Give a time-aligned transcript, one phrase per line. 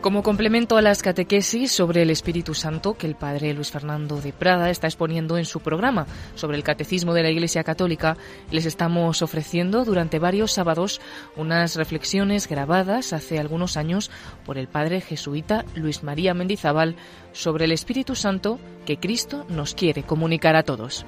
[0.00, 4.32] Como complemento a las catequesis sobre el Espíritu Santo que el padre Luis Fernando de
[4.32, 8.16] Prada está exponiendo en su programa sobre el Catecismo de la Iglesia Católica,
[8.50, 11.02] les estamos ofreciendo durante varios sábados
[11.36, 14.10] unas reflexiones grabadas hace algunos años
[14.46, 16.96] por el padre jesuita Luis María Mendizábal
[17.32, 21.04] sobre el Espíritu Santo que Cristo nos quiere comunicar a todos.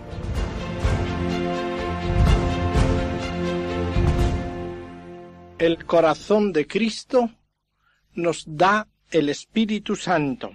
[5.59, 7.31] El corazón de Cristo
[8.15, 10.51] nos da el Espíritu Santo.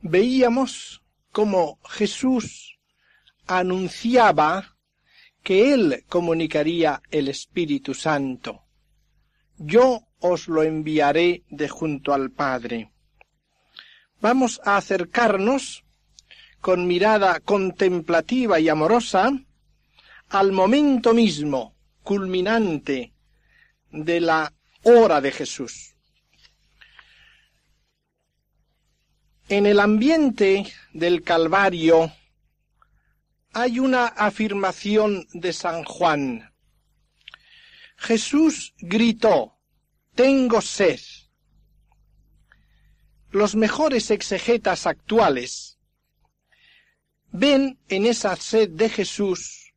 [0.00, 2.78] Veíamos cómo Jesús
[3.46, 4.76] anunciaba
[5.42, 8.62] que Él comunicaría el Espíritu Santo.
[9.58, 12.90] Yo os lo enviaré de junto al Padre.
[14.20, 15.84] Vamos a acercarnos
[16.60, 19.30] con mirada contemplativa y amorosa
[20.30, 23.12] al momento mismo culminante
[23.90, 24.53] de la
[24.84, 25.94] hora de Jesús.
[29.48, 32.12] En el ambiente del Calvario
[33.52, 36.52] hay una afirmación de San Juan.
[37.96, 39.58] Jesús gritó,
[40.14, 41.00] Tengo sed.
[43.30, 45.78] Los mejores exegetas actuales
[47.30, 49.72] ven en esa sed de Jesús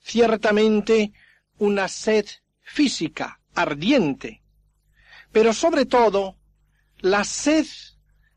[0.00, 1.12] ciertamente
[1.58, 2.26] una sed
[2.62, 4.42] física, ardiente,
[5.36, 6.38] pero sobre todo
[7.00, 7.66] la sed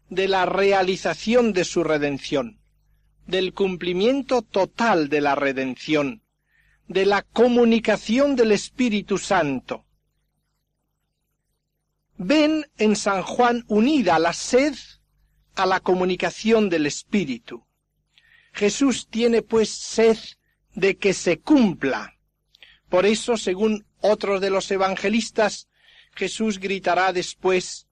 [0.09, 2.59] de la realización de su redención,
[3.25, 6.23] del cumplimiento total de la redención,
[6.89, 9.85] de la comunicación del Espíritu Santo.
[12.17, 14.75] Ven en San Juan unida la sed
[15.55, 17.65] a la comunicación del Espíritu.
[18.51, 20.17] Jesús tiene pues sed
[20.75, 22.17] de que se cumpla.
[22.89, 25.68] Por eso, según otros de los evangelistas,
[26.19, 27.87] Jesús gritará después,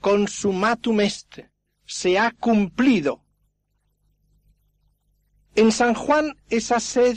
[0.00, 1.32] consumatum est,
[1.86, 3.24] se ha cumplido.
[5.54, 7.16] En San Juan esa sed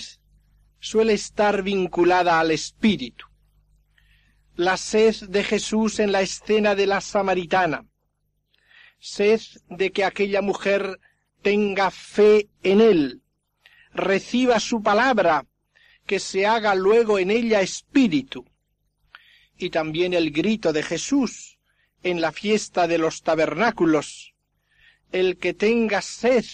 [0.79, 3.25] suele estar vinculada al Espíritu.
[4.55, 7.87] La sed de Jesús en la escena de la Samaritana.
[8.99, 10.99] Sed de que aquella mujer
[11.41, 13.23] tenga fe en Él,
[13.91, 15.47] reciba su palabra,
[16.05, 18.45] que se haga luego en ella espíritu
[19.63, 21.57] y también el grito de Jesús
[22.03, 24.33] en la fiesta de los tabernáculos.
[25.11, 26.45] El que tenga sed,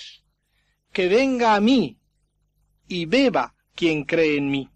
[0.93, 1.97] que venga a mí
[2.87, 4.69] y beba quien cree en mí.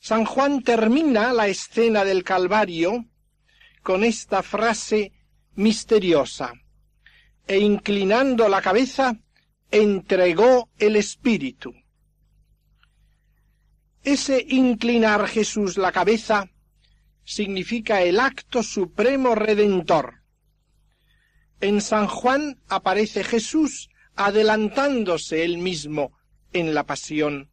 [0.00, 3.06] San Juan termina la escena del Calvario
[3.82, 5.12] con esta frase
[5.54, 6.52] misteriosa,
[7.46, 9.16] e inclinando la cabeza,
[9.70, 11.72] entregó el Espíritu.
[14.04, 16.50] Ese inclinar Jesús la cabeza
[17.24, 20.22] significa el acto supremo redentor.
[21.60, 26.18] En San Juan aparece Jesús adelantándose él mismo
[26.52, 27.52] en la pasión.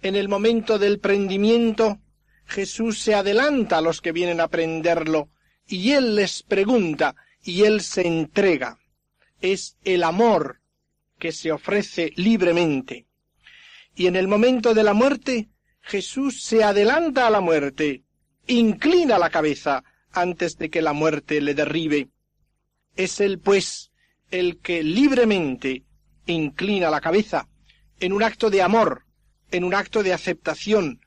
[0.00, 2.00] En el momento del prendimiento,
[2.46, 5.28] Jesús se adelanta a los que vienen a prenderlo,
[5.66, 7.14] y él les pregunta,
[7.44, 8.78] y él se entrega.
[9.42, 10.62] Es el amor
[11.18, 13.06] que se ofrece libremente
[13.94, 15.48] y en el momento de la muerte
[15.82, 18.04] Jesús se adelanta a la muerte,
[18.46, 22.08] inclina la cabeza antes de que la muerte le derribe.
[22.96, 23.90] Es él, pues,
[24.30, 25.84] el que libremente
[26.26, 27.48] inclina la cabeza
[28.00, 29.04] en un acto de amor,
[29.50, 31.00] en un acto de aceptación,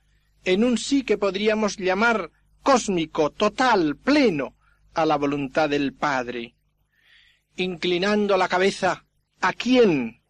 [0.43, 2.31] en un sí que podríamos llamar
[2.61, 4.55] cósmico, total, pleno,
[4.93, 6.55] a la voluntad del Padre.
[7.57, 9.05] Inclinando la cabeza,
[9.41, 10.21] ¿a quién?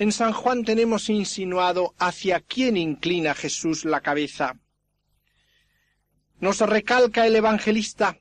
[0.00, 4.58] En San Juan tenemos insinuado hacia quién inclina Jesús la cabeza.
[6.38, 8.18] Nos recalca el evangelista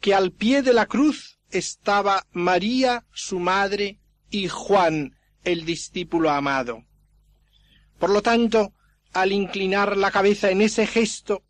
[0.00, 3.98] que al pie de la cruz estaba María, su madre,
[4.30, 5.14] y Juan,
[5.44, 6.86] el discípulo amado.
[7.98, 8.72] Por lo tanto,
[9.12, 11.42] al inclinar la cabeza en ese gesto,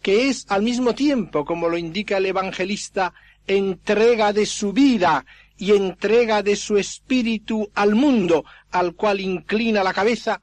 [0.00, 3.14] que es al mismo tiempo, como lo indica el evangelista,
[3.48, 5.26] entrega de su vida
[5.62, 10.42] y entrega de su espíritu al mundo, al cual inclina la cabeza,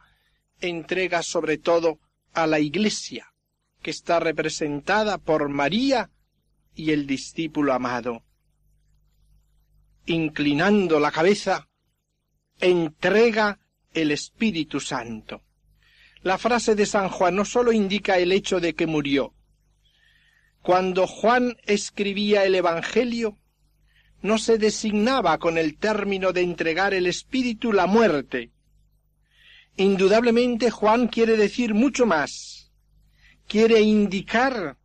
[0.61, 1.99] entrega sobre todo
[2.31, 3.27] a la Iglesia,
[3.81, 6.09] que está representada por María
[6.73, 8.23] y el discípulo amado.
[10.05, 11.67] Inclinando la cabeza,
[12.61, 13.59] entrega
[13.93, 15.41] el Espíritu Santo.
[16.21, 19.33] La frase de San Juan no sólo indica el hecho de que murió.
[20.61, 23.37] Cuando Juan escribía el Evangelio,
[24.21, 28.51] no se designaba con el término de entregar el Espíritu la muerte.
[29.77, 32.71] Indudablemente Juan quiere decir mucho más.
[33.47, 34.77] Quiere indicar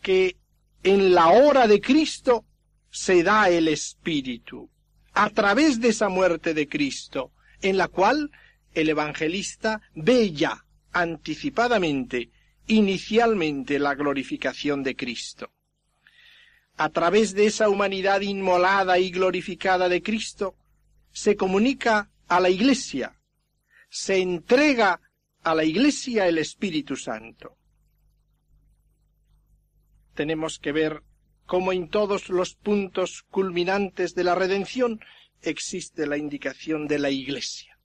[0.00, 0.36] que
[0.82, 2.46] en la hora de Cristo
[2.90, 4.70] se da el Espíritu,
[5.12, 8.30] a través de esa muerte de Cristo, en la cual
[8.72, 12.30] el evangelista ve ya anticipadamente,
[12.66, 15.50] inicialmente, la glorificación de Cristo
[16.78, 20.54] a través de esa humanidad inmolada y glorificada de Cristo,
[21.10, 23.20] se comunica a la Iglesia,
[23.90, 25.00] se entrega
[25.42, 27.56] a la Iglesia el Espíritu Santo.
[30.14, 31.02] Tenemos que ver
[31.46, 35.00] cómo en todos los puntos culminantes de la redención
[35.42, 37.76] existe la indicación de la Iglesia.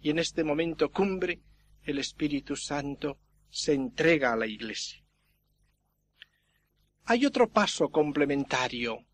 [0.00, 1.42] Y en este momento cumbre,
[1.84, 3.20] el Espíritu Santo
[3.50, 5.05] se entrega a la Iglesia.
[7.08, 9.06] Hay otro paso complementario,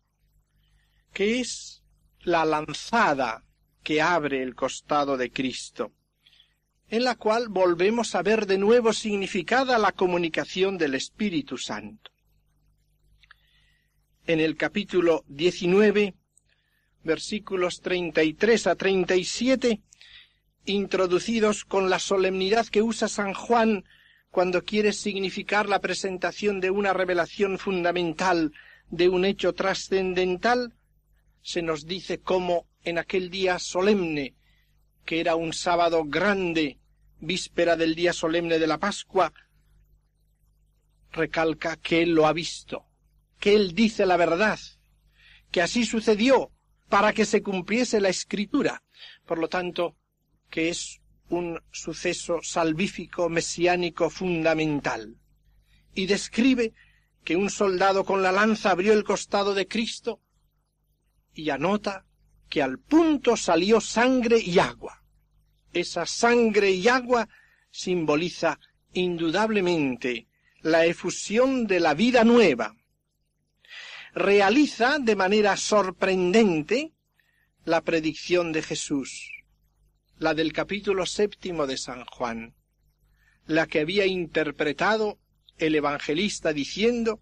[1.13, 1.83] que es
[2.21, 3.45] la lanzada
[3.83, 5.91] que abre el costado de Cristo,
[6.89, 12.09] en la cual volvemos a ver de nuevo significada la comunicación del Espíritu Santo.
[14.25, 16.15] En el capítulo 19,
[17.03, 19.83] versículos 33 a 37,
[20.65, 23.83] introducidos con la solemnidad que usa San Juan
[24.33, 28.51] cuando quiere significar la presentación de una revelación fundamental,
[28.89, 30.73] de un hecho trascendental,
[31.43, 34.33] se nos dice cómo en aquel día solemne,
[35.05, 36.79] que era un sábado grande,
[37.19, 39.31] víspera del día solemne de la Pascua,
[41.11, 42.87] recalca que él lo ha visto,
[43.39, 44.57] que él dice la verdad,
[45.51, 46.49] que así sucedió
[46.89, 48.81] para que se cumpliese la escritura.
[49.27, 49.95] Por lo tanto,
[50.49, 55.17] que es un suceso salvífico mesiánico fundamental,
[55.95, 56.73] y describe
[57.23, 60.19] que un soldado con la lanza abrió el costado de Cristo
[61.33, 62.05] y anota
[62.49, 65.03] que al punto salió sangre y agua.
[65.71, 67.27] Esa sangre y agua
[67.71, 68.59] simboliza
[68.93, 70.27] indudablemente
[70.61, 72.75] la efusión de la vida nueva.
[74.13, 76.91] Realiza de manera sorprendente
[77.65, 79.32] la predicción de Jesús
[80.19, 82.53] la del capítulo séptimo de San Juan,
[83.45, 85.17] la que había interpretado
[85.57, 87.19] el evangelista diciendo,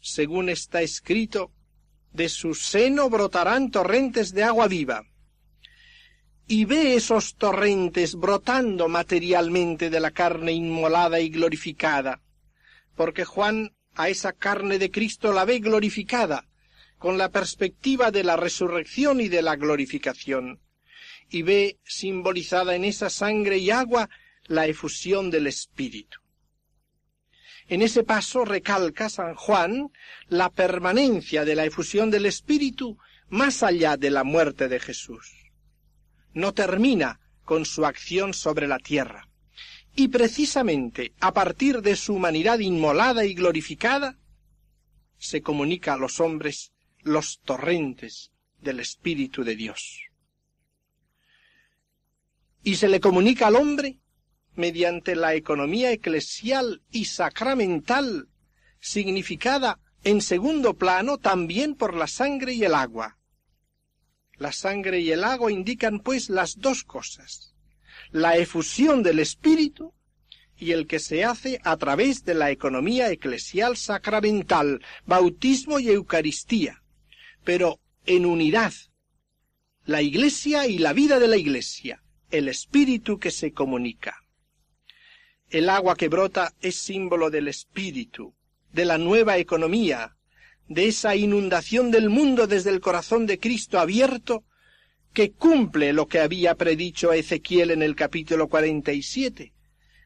[0.00, 1.52] según está escrito,
[2.12, 5.04] de su seno brotarán torrentes de agua viva.
[6.46, 12.22] Y ve esos torrentes brotando materialmente de la carne inmolada y glorificada,
[12.94, 16.46] porque Juan a esa carne de Cristo la ve glorificada,
[16.98, 20.60] con la perspectiva de la resurrección y de la glorificación
[21.30, 24.08] y ve simbolizada en esa sangre y agua
[24.46, 26.18] la efusión del Espíritu.
[27.68, 29.90] En ese paso recalca San Juan
[30.28, 32.98] la permanencia de la efusión del Espíritu
[33.28, 35.52] más allá de la muerte de Jesús.
[36.32, 39.28] No termina con su acción sobre la tierra.
[39.94, 44.16] Y precisamente a partir de su humanidad inmolada y glorificada,
[45.18, 48.30] se comunica a los hombres los torrentes
[48.60, 50.07] del Espíritu de Dios
[52.68, 53.98] y se le comunica al hombre
[54.54, 58.28] mediante la economía eclesial y sacramental,
[58.78, 63.16] significada en segundo plano también por la sangre y el agua.
[64.36, 67.54] La sangre y el agua indican pues las dos cosas,
[68.10, 69.94] la efusión del Espíritu
[70.54, 76.82] y el que se hace a través de la economía eclesial sacramental, bautismo y Eucaristía,
[77.44, 78.74] pero en unidad,
[79.86, 84.24] la Iglesia y la vida de la Iglesia, el espíritu que se comunica.
[85.50, 88.34] El agua que brota es símbolo del espíritu,
[88.72, 90.16] de la nueva economía,
[90.68, 94.44] de esa inundación del mundo desde el corazón de Cristo abierto,
[95.14, 99.54] que cumple lo que había predicho a Ezequiel en el capítulo 47,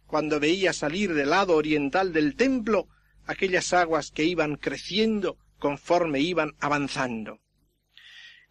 [0.07, 2.87] cuando veía salir del lado oriental del templo
[3.27, 7.42] aquellas aguas que iban creciendo conforme iban avanzando.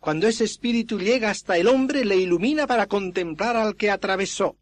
[0.02, 4.58] Cuando ese espíritu llega hasta el hombre, le ilumina para contemplar al que atravesó,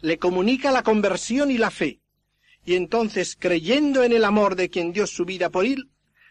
[0.00, 2.00] le comunica la conversión y la fe,
[2.64, 5.90] y entonces, creyendo en el amor de quien dio su vida por él,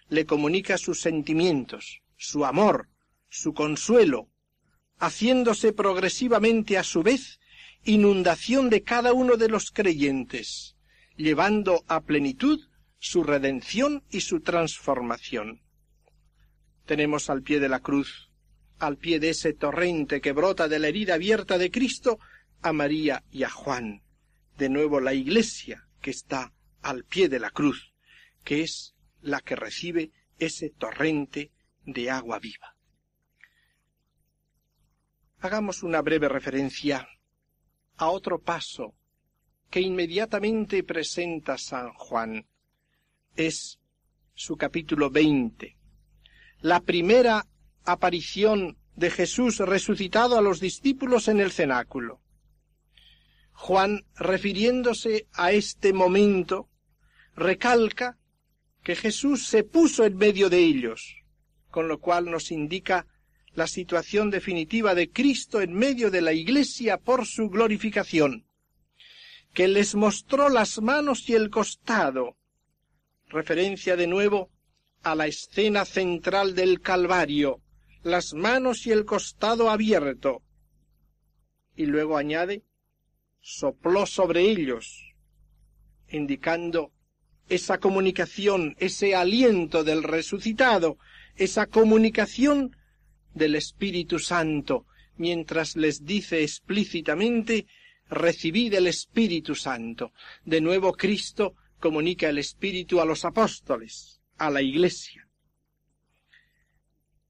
[0.10, 2.90] le comunica sus sentimientos, su amor,
[3.30, 4.28] su consuelo,
[5.00, 7.40] haciéndose progresivamente a su vez
[7.86, 10.76] inundación de cada uno de los creyentes,
[11.16, 12.60] llevando a plenitud
[13.00, 15.62] su redención y su transformación.
[16.86, 18.25] Tenemos al pie de la cruz
[18.80, 22.20] al pie de ese torrente que brota de la herida abierta de Cristo,
[22.62, 24.02] a María y a Juan.
[24.58, 27.94] De nuevo la Iglesia que está al pie de la cruz,
[28.44, 31.52] que es la que recibe ese torrente
[31.86, 32.76] de agua viva.
[35.40, 37.08] Hagamos una breve referencia
[37.98, 38.96] a otro paso
[39.70, 42.48] que inmediatamente presenta San Juan.
[43.36, 43.80] Es
[44.34, 45.78] su capítulo 20.
[46.62, 47.46] La primera
[47.86, 52.22] aparición de Jesús resucitado a los discípulos en el cenáculo.
[53.52, 56.70] Juan, refiriéndose a este momento,
[57.36, 58.18] recalca
[58.84, 61.24] que Jesús se puso en medio de ellos,
[61.70, 63.08] con lo cual nos indica
[63.54, 68.46] la situación definitiva de Cristo en medio de la Iglesia por su glorificación,
[69.54, 72.36] que les mostró las manos y el costado,
[73.30, 74.52] referencia de nuevo
[75.02, 77.62] a la escena central del Calvario,
[78.06, 80.44] las manos y el costado abierto,
[81.76, 82.62] y luego añade,
[83.42, 85.16] sopló sobre ellos,
[86.10, 86.92] indicando
[87.50, 91.00] esa comunicación, ese aliento del resucitado,
[91.36, 92.78] esa comunicación
[93.34, 94.86] del Espíritu Santo,
[95.18, 97.66] mientras les dice explícitamente
[98.08, 100.14] recibid el Espíritu Santo.
[100.44, 105.25] De nuevo Cristo comunica el Espíritu a los apóstoles, a la Iglesia.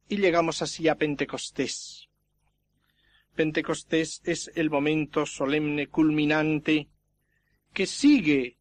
[0.07, 2.07] Y llegamos así a Pentecostés.
[3.35, 6.87] Pentecostés es el momento solemne culminante
[7.73, 8.57] que sigue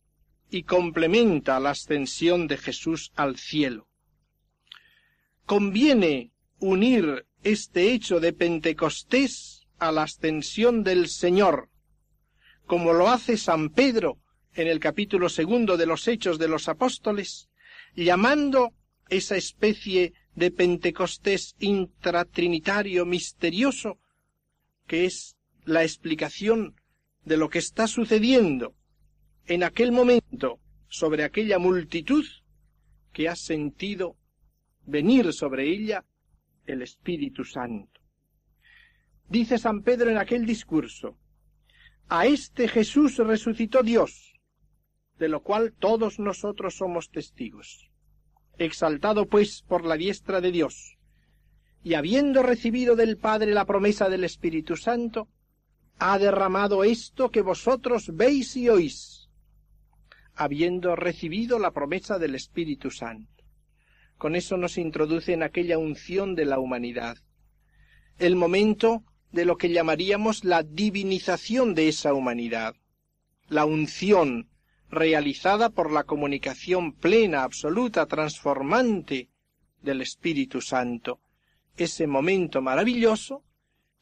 [0.50, 3.88] y complementa la ascensión de Jesús al cielo.
[5.46, 11.68] Conviene unir este hecho de Pentecostés a la ascensión del Señor,
[12.66, 14.18] como lo hace San Pedro
[14.54, 17.50] en el capítulo segundo de los Hechos de los Apóstoles,
[17.94, 18.72] llamando
[19.08, 23.98] esa especie de Pentecostés intratrinitario misterioso,
[24.86, 26.74] que es la explicación
[27.24, 28.74] de lo que está sucediendo
[29.46, 32.24] en aquel momento sobre aquella multitud
[33.12, 34.16] que ha sentido
[34.86, 36.04] venir sobre ella
[36.66, 38.00] el Espíritu Santo.
[39.28, 41.16] Dice San Pedro en aquel discurso,
[42.08, 44.34] a este Jesús resucitó Dios,
[45.18, 47.90] de lo cual todos nosotros somos testigos.
[48.58, 50.96] Exaltado pues por la diestra de Dios,
[51.82, 55.28] y habiendo recibido del Padre la promesa del Espíritu Santo,
[55.98, 59.28] ha derramado esto que vosotros veis y oís,
[60.34, 63.44] habiendo recibido la promesa del Espíritu Santo.
[64.16, 67.18] Con eso nos introduce en aquella unción de la humanidad.
[68.18, 72.76] El momento de lo que llamaríamos la divinización de esa humanidad.
[73.48, 74.48] La unción
[74.94, 79.28] realizada por la comunicación plena, absoluta, transformante
[79.82, 81.20] del Espíritu Santo.
[81.76, 83.44] Ese momento maravilloso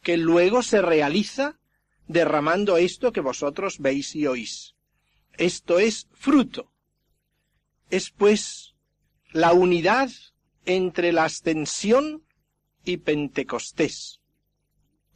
[0.03, 1.59] que luego se realiza
[2.07, 4.75] derramando esto que vosotros veis y oís.
[5.37, 6.73] Esto es fruto.
[7.91, 8.75] Es pues
[9.33, 10.11] la unidad
[10.67, 12.25] entre la ascensión
[12.85, 14.21] y Pentecostés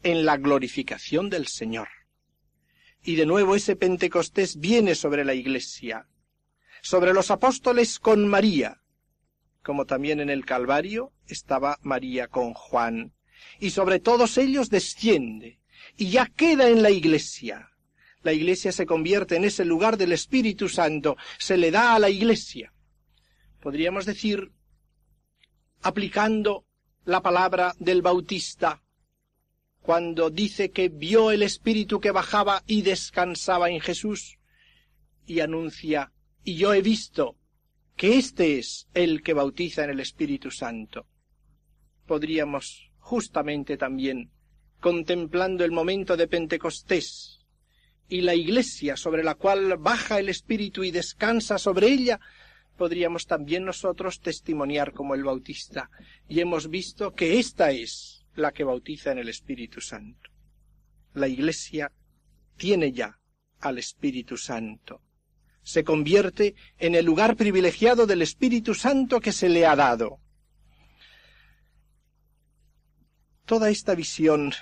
[0.03, 1.89] en la glorificación del Señor.
[3.07, 6.07] Y de nuevo ese Pentecostés viene sobre la Iglesia,
[6.83, 8.83] sobre los apóstoles con María,
[9.63, 13.15] como también en el Calvario estaba María con Juan,
[13.59, 15.61] y sobre todos ellos desciende,
[15.97, 17.71] y ya queda en la Iglesia.
[18.23, 22.11] La Iglesia se convierte en ese lugar del Espíritu Santo, se le da a la
[22.11, 22.75] Iglesia
[23.67, 24.53] podríamos decir,
[25.83, 26.67] aplicando
[27.05, 28.81] la palabra del Bautista,
[29.87, 34.37] cuando dice que vio el Espíritu que bajaba y descansaba en Jesús,
[35.27, 36.11] y anuncia,
[36.43, 37.37] y yo he visto
[37.95, 41.07] que éste es el que bautiza en el Espíritu Santo.
[42.05, 44.33] Podríamos justamente también,
[44.81, 47.47] contemplando el momento de Pentecostés
[48.09, 52.19] y la iglesia sobre la cual baja el Espíritu y descansa sobre ella,
[52.77, 55.91] podríamos también nosotros testimoniar como el Bautista,
[56.29, 60.31] y hemos visto que esta es la que bautiza en el Espíritu Santo.
[61.15, 61.93] La Iglesia
[62.57, 63.19] tiene ya
[63.61, 65.03] al Espíritu Santo.
[65.63, 70.21] Se convierte en el lugar privilegiado del Espíritu Santo que se le ha dado.
[73.45, 74.53] Toda esta visión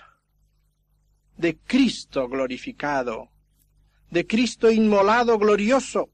[1.36, 3.30] de Cristo glorificado,
[4.10, 6.10] de Cristo inmolado glorioso,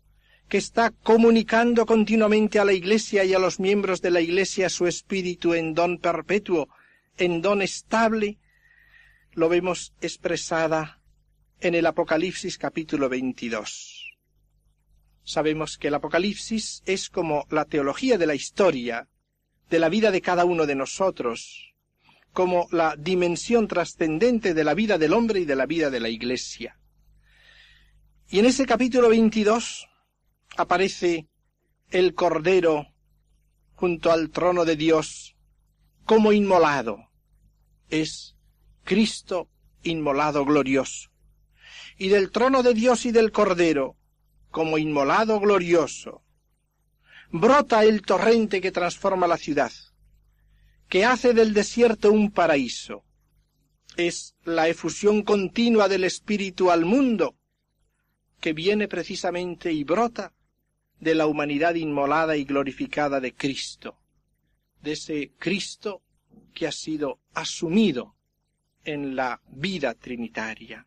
[0.49, 4.89] que está comunicando continuamente a la Iglesia y a los miembros de la Iglesia su
[4.89, 6.69] espíritu en don perpetuo,
[7.17, 8.39] en don estable,
[9.33, 11.01] lo vemos expresada
[11.61, 14.17] en el Apocalipsis capítulo 22.
[15.23, 19.09] Sabemos que el Apocalipsis es como la teología de la historia,
[19.69, 21.75] de la vida de cada uno de nosotros,
[22.33, 26.09] como la dimensión trascendente de la vida del hombre y de la vida de la
[26.09, 26.79] Iglesia.
[28.29, 29.89] Y en ese capítulo 22
[30.57, 31.29] aparece
[31.91, 32.87] el Cordero
[33.75, 35.37] junto al trono de Dios
[36.05, 37.09] como inmolado.
[37.89, 38.37] Es
[38.85, 39.49] Cristo
[39.83, 41.11] inmolado glorioso,
[41.97, 43.97] y del trono de Dios y del Cordero,
[44.51, 46.23] como inmolado glorioso,
[47.31, 49.73] brota el torrente que transforma la ciudad,
[50.89, 53.05] que hace del desierto un paraíso.
[53.97, 57.37] Es la efusión continua del Espíritu al mundo,
[58.41, 60.33] que viene precisamente y brota
[60.99, 64.00] de la humanidad inmolada y glorificada de Cristo,
[64.83, 66.03] de ese Cristo
[66.55, 68.17] que ha sido asumido
[68.85, 70.87] en la vida trinitaria.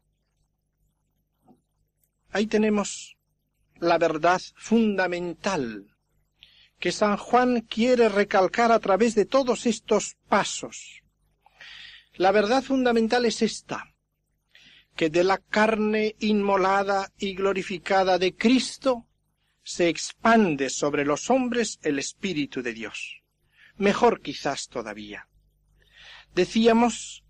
[2.31, 3.17] Ahí tenemos
[3.79, 5.95] la verdad fundamental
[6.79, 11.03] que San Juan quiere recalcar a través de todos estos pasos.
[12.15, 13.93] La verdad fundamental es esta,
[14.95, 19.07] que de la carne inmolada y glorificada de Cristo
[19.63, 23.22] se expande sobre los hombres el Espíritu de Dios.
[23.77, 25.27] Mejor quizás todavía.
[26.35, 27.23] Decíamos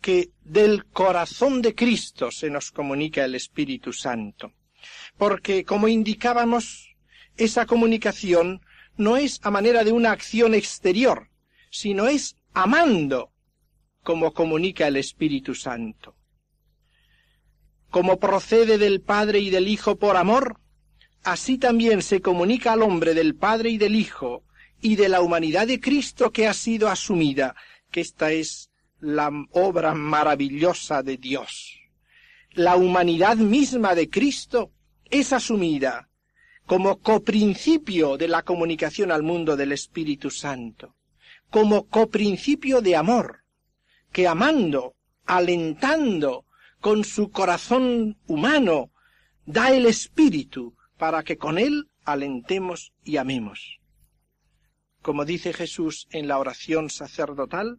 [0.00, 4.52] que del corazón de Cristo se nos comunica el Espíritu Santo,
[5.16, 6.94] porque, como indicábamos,
[7.36, 8.60] esa comunicación
[8.96, 11.28] no es a manera de una acción exterior,
[11.70, 13.32] sino es amando
[14.02, 16.14] como comunica el Espíritu Santo.
[17.90, 20.60] Como procede del Padre y del Hijo por amor,
[21.24, 24.45] así también se comunica al hombre del Padre y del Hijo
[24.80, 27.54] y de la humanidad de Cristo que ha sido asumida,
[27.90, 31.78] que esta es la obra maravillosa de Dios.
[32.52, 34.72] La humanidad misma de Cristo
[35.10, 36.08] es asumida
[36.66, 40.96] como coprincipio de la comunicación al mundo del Espíritu Santo,
[41.48, 43.44] como coprincipio de amor,
[44.12, 44.94] que amando,
[45.26, 46.44] alentando
[46.80, 48.90] con su corazón humano,
[49.44, 53.78] da el Espíritu para que con él alentemos y amemos.
[55.06, 57.78] Como dice Jesús en la oración sacerdotal,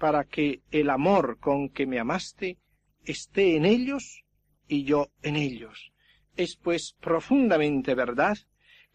[0.00, 2.58] para que el amor con que me amaste
[3.04, 4.24] esté en ellos
[4.66, 5.92] y yo en ellos.
[6.34, 8.36] Es pues profundamente verdad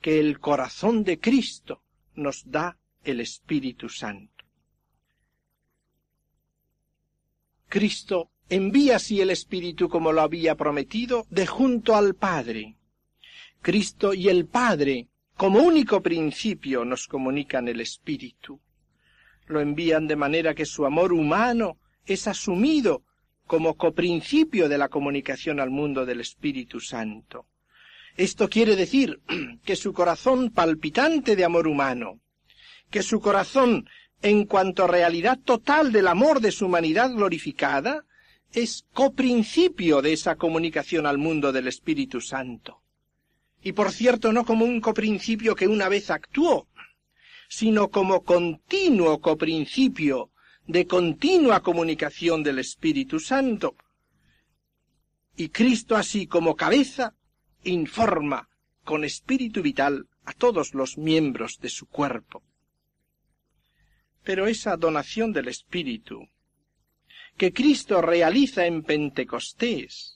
[0.01, 1.81] que el corazón de Cristo
[2.13, 4.43] nos da el Espíritu Santo.
[7.69, 12.75] Cristo envía así el Espíritu como lo había prometido de junto al Padre.
[13.61, 15.07] Cristo y el Padre,
[15.38, 18.62] como único principio, nos comunican el Espíritu.
[19.48, 23.04] Lo envían de manera que su amor humano es asumido
[23.45, 27.48] como coprincipio de la comunicación al mundo del Espíritu Santo.
[28.15, 29.19] Esto quiere decir
[29.65, 32.21] que su corazón palpitante de amor humano,
[32.89, 33.88] que su corazón
[34.21, 38.06] en cuanto a realidad total del amor de su humanidad glorificada,
[38.54, 42.85] es coprincipio de esa comunicación al mundo del Espíritu Santo.
[43.65, 46.67] Y por cierto, no como un coprincipio que una vez actuó,
[47.49, 50.30] sino como continuo coprincipio
[50.67, 53.75] de continua comunicación del Espíritu Santo.
[55.36, 57.15] Y Cristo así como cabeza
[57.63, 58.49] informa
[58.84, 62.43] con espíritu vital a todos los miembros de su cuerpo.
[64.23, 66.30] Pero esa donación del Espíritu
[67.36, 70.14] que Cristo realiza en Pentecostés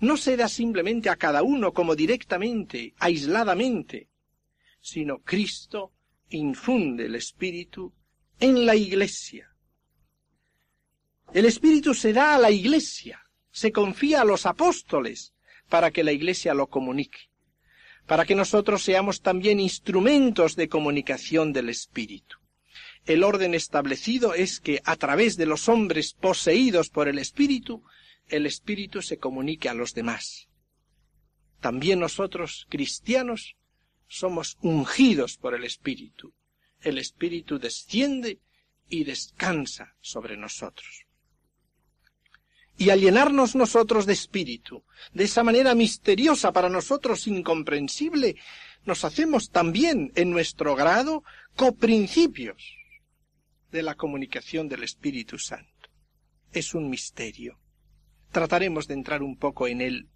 [0.00, 4.08] no se da simplemente a cada uno como directamente, aisladamente,
[4.80, 5.92] sino Cristo
[6.30, 7.92] infunde el Espíritu
[8.40, 9.48] en la Iglesia.
[11.32, 15.34] El Espíritu se da a la Iglesia, se confía a los apóstoles
[15.68, 17.30] para que la Iglesia lo comunique,
[18.06, 22.42] para que nosotros seamos también instrumentos de comunicación del Espíritu
[23.06, 27.82] el orden establecido es que a través de los hombres poseídos por el Espíritu,
[28.32, 30.48] el Espíritu se comunique a los demás.
[31.60, 33.56] También nosotros, cristianos,
[34.08, 36.32] somos ungidos por el Espíritu.
[36.80, 38.40] El Espíritu desciende
[38.88, 41.06] y descansa sobre nosotros.
[42.78, 48.36] Y al llenarnos nosotros de Espíritu, de esa manera misteriosa para nosotros incomprensible,
[48.84, 51.22] nos hacemos también en nuestro grado
[51.54, 52.76] coprincipios
[53.70, 55.90] de la comunicación del Espíritu Santo.
[56.50, 57.61] Es un misterio.
[58.32, 60.08] Trataremos de entrar un poco en él.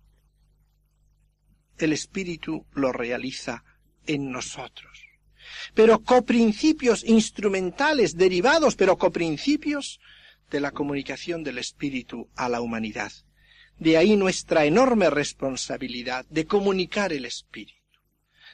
[1.78, 3.62] El Espíritu lo realiza
[4.06, 5.06] en nosotros.
[5.74, 10.00] Pero coprincipios instrumentales, derivados, pero coprincipios
[10.50, 13.12] de la comunicación del Espíritu a la humanidad.
[13.78, 18.00] De ahí nuestra enorme responsabilidad de comunicar el Espíritu,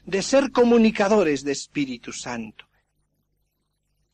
[0.04, 2.66] de ser comunicadores de Espíritu Santo,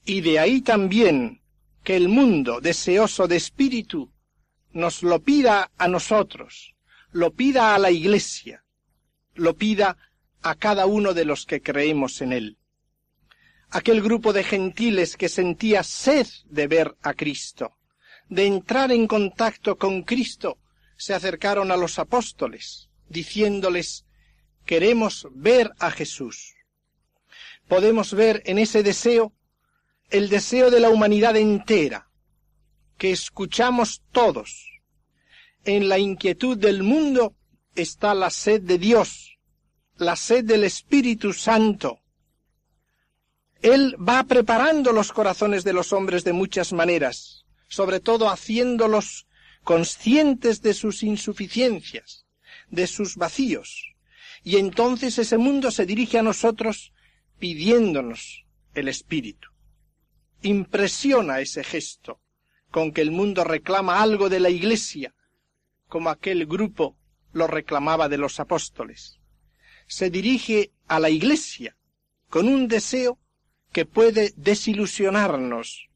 [0.04, 1.40] y de ahí también
[1.82, 4.12] que el mundo deseoso de espíritu
[4.72, 6.74] nos lo pida a nosotros,
[7.10, 8.64] lo pida a la Iglesia,
[9.34, 9.96] lo pida
[10.42, 12.58] a cada uno de los que creemos en él.
[13.70, 17.76] Aquel grupo de gentiles que sentía sed de ver a Cristo,
[18.28, 20.58] de entrar en contacto con Cristo,
[20.96, 24.04] se acercaron a los apóstoles, diciéndoles,
[24.64, 26.54] queremos ver a Jesús.
[27.68, 29.32] Podemos ver en ese deseo
[30.10, 32.07] el deseo de la humanidad entera,
[32.98, 34.82] que escuchamos todos.
[35.64, 37.34] En la inquietud del mundo
[37.74, 39.38] está la sed de Dios,
[39.96, 42.00] la sed del Espíritu Santo.
[43.62, 49.26] Él va preparando los corazones de los hombres de muchas maneras, sobre todo haciéndolos
[49.62, 52.26] conscientes de sus insuficiencias,
[52.70, 53.94] de sus vacíos.
[54.42, 56.92] Y entonces ese mundo se dirige a nosotros
[57.38, 59.48] pidiéndonos el Espíritu.
[60.42, 62.20] Impresiona ese gesto
[62.70, 65.14] con que el mundo reclama algo de la Iglesia,
[65.88, 66.96] como aquel grupo
[67.32, 69.18] lo reclamaba de los apóstoles.
[69.86, 71.76] Se dirige a la Iglesia
[72.28, 73.18] con un deseo
[73.72, 75.88] que puede desilusionarnos,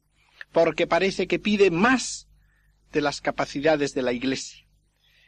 [0.53, 2.29] porque parece que pide más
[2.93, 4.67] de las capacidades de la Iglesia.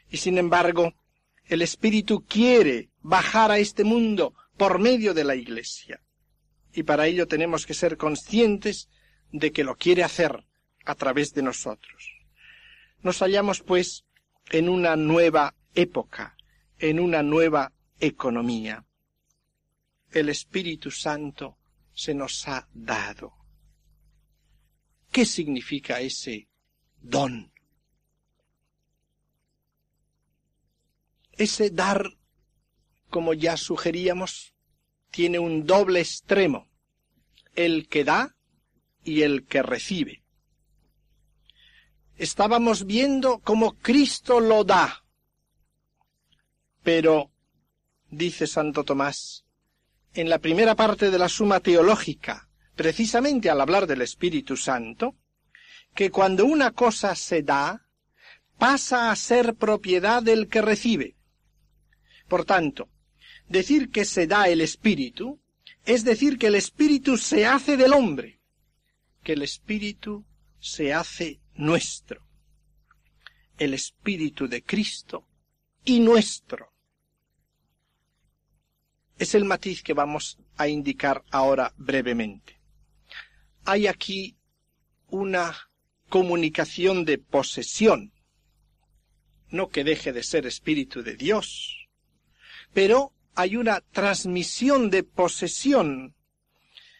[0.09, 0.93] Y sin embargo,
[1.45, 6.01] el Espíritu quiere bajar a este mundo por medio de la Iglesia.
[6.73, 8.89] Y para ello tenemos que ser conscientes
[9.31, 10.45] de que lo quiere hacer
[10.85, 12.11] a través de nosotros.
[13.01, 14.05] Nos hallamos, pues,
[14.49, 16.35] en una nueva época,
[16.79, 18.85] en una nueva economía.
[20.11, 21.57] El Espíritu Santo
[21.93, 23.33] se nos ha dado.
[25.11, 26.49] ¿Qué significa ese
[27.01, 27.51] don?
[31.31, 32.17] Ese dar,
[33.09, 34.53] como ya sugeríamos,
[35.11, 36.67] tiene un doble extremo,
[37.55, 38.35] el que da
[39.03, 40.24] y el que recibe.
[42.17, 45.03] Estábamos viendo cómo Cristo lo da,
[46.81, 47.31] pero,
[48.09, 49.45] dice Santo Tomás,
[50.13, 55.15] en la primera parte de la Suma Teológica, precisamente al hablar del Espíritu Santo,
[55.93, 57.87] que cuando una cosa se da,
[58.57, 61.15] pasa a ser propiedad del que recibe.
[62.27, 62.87] Por tanto,
[63.49, 65.39] decir que se da el Espíritu
[65.85, 68.39] es decir que el Espíritu se hace del hombre,
[69.23, 70.25] que el Espíritu
[70.59, 72.21] se hace nuestro,
[73.57, 75.27] el Espíritu de Cristo
[75.83, 76.75] y nuestro
[79.17, 82.59] es el matiz que vamos a indicar ahora brevemente.
[83.63, 84.35] Hay aquí
[85.07, 85.55] una
[86.09, 88.13] comunicación de posesión,
[89.49, 91.87] no que deje de ser espíritu de Dios,
[92.73, 96.15] pero hay una transmisión de posesión.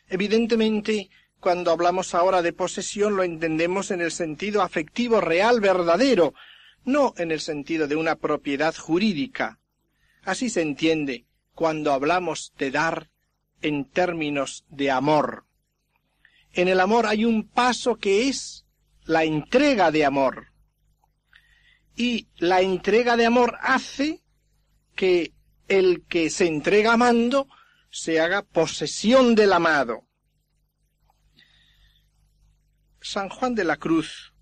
[0.07, 1.09] Evidentemente,
[1.45, 6.33] cuando hablamos ahora de posesión lo entendemos en el sentido afectivo real verdadero,
[6.85, 9.59] no en el sentido de una propiedad jurídica.
[10.23, 13.11] Así se entiende cuando hablamos de dar
[13.61, 15.45] en términos de amor.
[16.51, 18.65] En el amor hay un paso que es
[19.03, 20.47] la entrega de amor.
[21.95, 24.23] Y la entrega de amor hace
[24.95, 25.31] que
[25.67, 27.47] el que se entrega amando
[27.91, 30.07] se haga posesión del amado.
[33.07, 34.33] San Juan de la Cruz,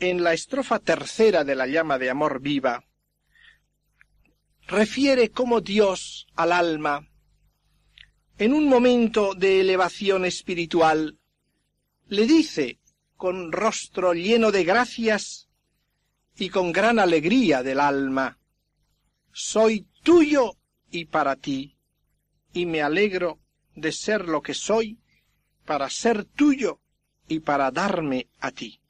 [0.00, 2.86] en la estrofa tercera de la llama de amor viva,
[4.66, 7.06] refiere cómo Dios al alma,
[8.38, 11.18] en un momento de elevación espiritual,
[12.06, 12.80] le dice
[13.18, 15.50] con rostro lleno de gracias
[16.34, 18.38] y con gran alegría del alma,
[19.32, 20.56] soy tuyo
[20.90, 21.76] y para ti,
[22.54, 23.38] y me alegro
[23.74, 24.98] de ser lo que soy,
[25.66, 26.81] para ser tuyo
[27.32, 28.80] y para darme a ti.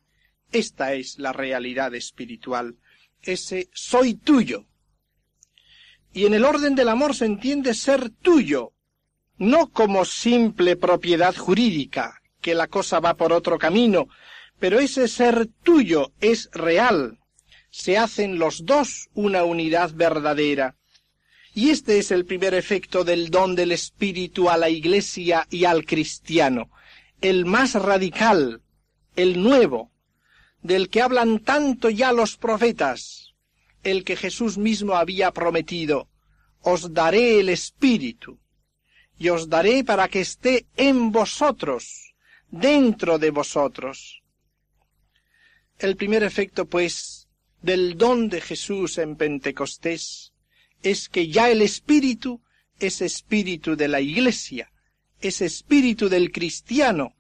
[0.51, 2.77] Esta es la realidad espiritual,
[3.23, 4.67] ese soy tuyo
[6.15, 8.73] y en el orden del amor se entiende ser tuyo,
[9.39, 14.09] no como simple propiedad jurídica, que la cosa va por otro camino,
[14.59, 17.19] pero ese ser tuyo es real.
[17.71, 20.77] Se hacen los dos una unidad verdadera.
[21.55, 25.85] Y este es el primer efecto del don del Espíritu a la Iglesia y al
[25.87, 26.71] cristiano,
[27.23, 28.63] el más radical,
[29.15, 29.93] el nuevo,
[30.61, 33.35] del que hablan tanto ya los profetas,
[33.85, 36.09] el que Jesús mismo había prometido,
[36.63, 38.41] os daré el Espíritu,
[39.19, 42.15] y os daré para que esté en vosotros,
[42.51, 44.23] dentro de vosotros.
[45.79, 47.29] El primer efecto, pues,
[47.61, 50.33] del don de Jesús en Pentecostés
[50.83, 52.43] es que ya el Espíritu
[52.81, 54.72] es Espíritu de la Iglesia,
[55.23, 57.15] es Espíritu del cristiano,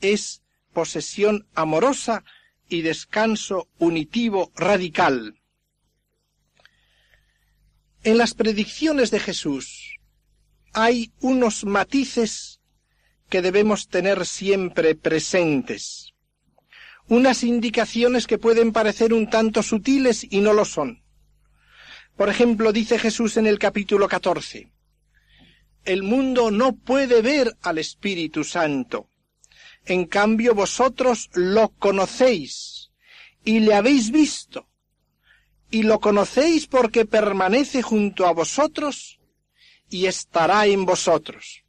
[0.00, 2.24] es posesión amorosa
[2.68, 5.40] y descanso unitivo radical.
[8.04, 9.98] En las predicciones de Jesús
[10.72, 12.60] hay unos matices
[13.28, 16.14] que debemos tener siempre presentes.
[17.08, 21.02] unas indicaciones que pueden parecer un tanto sutiles y no lo son.
[22.16, 24.70] Por ejemplo, dice Jesús en el capítulo 14,
[25.88, 29.08] el mundo no puede ver al Espíritu Santo.
[29.86, 32.90] En cambio vosotros lo conocéis
[33.42, 34.68] y le habéis visto.
[35.70, 39.18] Y lo conocéis porque permanece junto a vosotros
[39.88, 41.64] y estará en vosotros.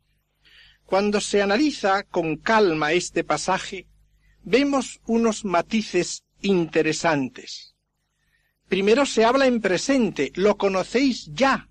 [0.85, 3.87] Cuando se analiza con calma este pasaje,
[4.43, 7.73] vemos unos matices interesantes.
[8.67, 11.68] Primero se habla en presente, lo conocéis ya,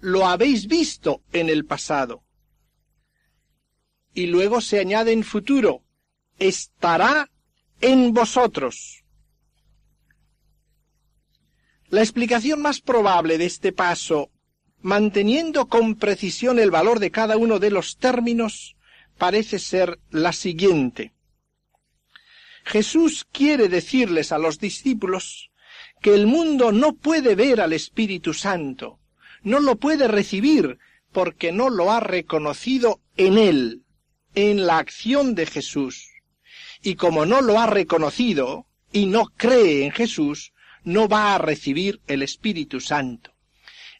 [0.00, 2.22] lo habéis visto en el pasado.
[4.14, 5.82] Y luego se añade en futuro,
[6.38, 7.30] estará
[7.80, 9.04] en vosotros.
[11.88, 14.30] La explicación más probable de este paso,
[14.80, 18.76] manteniendo con precisión el valor de cada uno de los términos,
[19.18, 21.12] parece ser la siguiente.
[22.64, 25.50] Jesús quiere decirles a los discípulos
[26.00, 28.99] que el mundo no puede ver al Espíritu Santo,
[29.42, 30.78] no lo puede recibir
[31.12, 33.84] porque no lo ha reconocido en él,
[34.34, 36.08] en la acción de Jesús.
[36.82, 40.52] Y como no lo ha reconocido y no cree en Jesús,
[40.84, 43.32] no va a recibir el Espíritu Santo.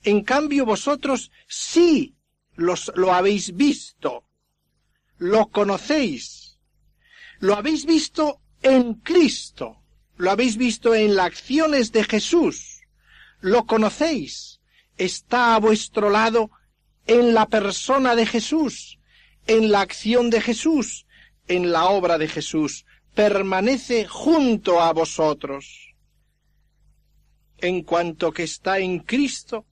[0.02, 2.16] En cambio vosotros sí
[2.54, 4.24] los, lo habéis visto,
[5.18, 6.58] lo conocéis,
[7.38, 9.82] lo habéis visto en Cristo,
[10.16, 12.80] lo habéis visto en las acciones de Jesús,
[13.40, 14.59] lo conocéis,
[15.04, 16.50] está a vuestro lado
[17.06, 18.98] en la persona de Jesús,
[19.46, 21.06] en la acción de Jesús,
[21.48, 22.84] en la obra de Jesús,
[23.14, 25.94] permanece junto a vosotros.
[27.58, 29.66] En cuanto que está en Cristo,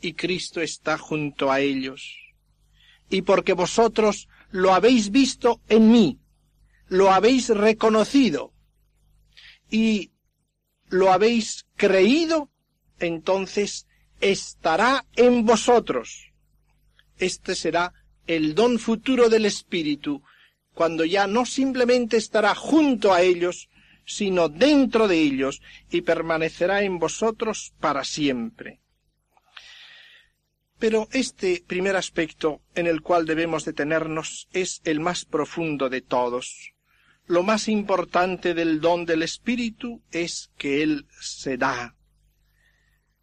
[0.00, 2.16] y Cristo está junto a ellos.
[3.08, 6.20] Y porque vosotros lo habéis visto en mí,
[6.88, 8.52] lo habéis reconocido
[9.70, 10.12] y
[10.88, 12.50] lo habéis creído,
[12.98, 13.85] entonces
[14.20, 16.32] estará en vosotros.
[17.18, 17.92] Este será
[18.26, 20.22] el don futuro del Espíritu,
[20.74, 23.68] cuando ya no simplemente estará junto a ellos,
[24.04, 28.80] sino dentro de ellos, y permanecerá en vosotros para siempre.
[30.78, 36.74] Pero este primer aspecto en el cual debemos detenernos es el más profundo de todos.
[37.26, 41.96] Lo más importante del don del Espíritu es que Él se da.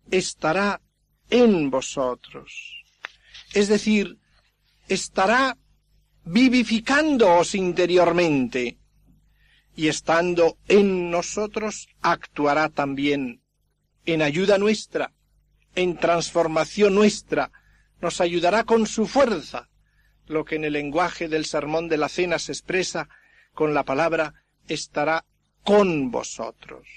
[0.10, 0.82] Estará
[1.34, 2.84] en vosotros.
[3.54, 4.18] Es decir,
[4.88, 5.58] estará
[6.24, 8.78] vivificándoos interiormente
[9.76, 13.42] y estando en nosotros actuará también
[14.06, 15.12] en ayuda nuestra
[15.76, 17.52] en transformación nuestra,
[18.02, 19.70] nos ayudará con su fuerza,
[20.28, 23.10] lo que en el lenguaje del sermón de la cena se expresa
[23.54, 24.34] con la palabra
[24.68, 25.26] estará
[25.64, 26.88] con vosotros.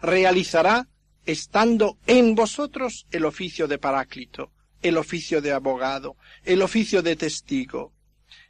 [0.00, 0.88] Realizará,
[1.28, 7.92] estando en vosotros, el oficio de paráclito, el oficio de abogado, el oficio de testigo.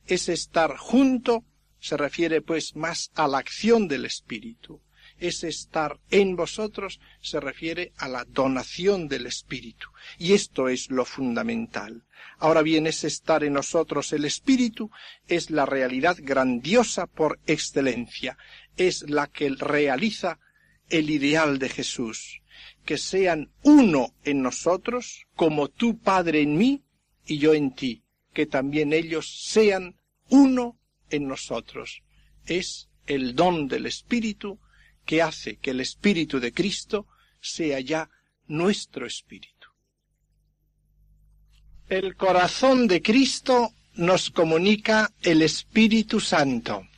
[0.06, 1.44] Es estar junto,
[1.80, 4.80] se refiere pues más a la acción del Espíritu
[5.18, 9.88] es estar en vosotros se refiere a la donación del Espíritu.
[10.16, 12.04] Y esto es lo fundamental.
[12.38, 14.92] Ahora bien, es estar en nosotros el Espíritu,
[15.26, 18.38] es la realidad grandiosa por excelencia,
[18.76, 20.38] es la que realiza
[20.88, 22.40] el ideal de Jesús,
[22.88, 26.84] que sean uno en nosotros, como tú, Padre, en mí
[27.26, 30.78] y yo en ti, que también ellos sean uno
[31.10, 32.00] en nosotros.
[32.46, 34.58] Es el don del Espíritu
[35.04, 37.06] que hace que el Espíritu de Cristo
[37.42, 38.08] sea ya
[38.46, 39.68] nuestro Espíritu.
[41.90, 46.88] El corazón de Cristo nos comunica el Espíritu Santo.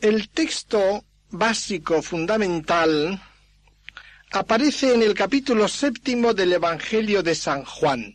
[0.00, 3.20] El texto básico fundamental
[4.30, 8.14] aparece en el capítulo séptimo del Evangelio de San Juan.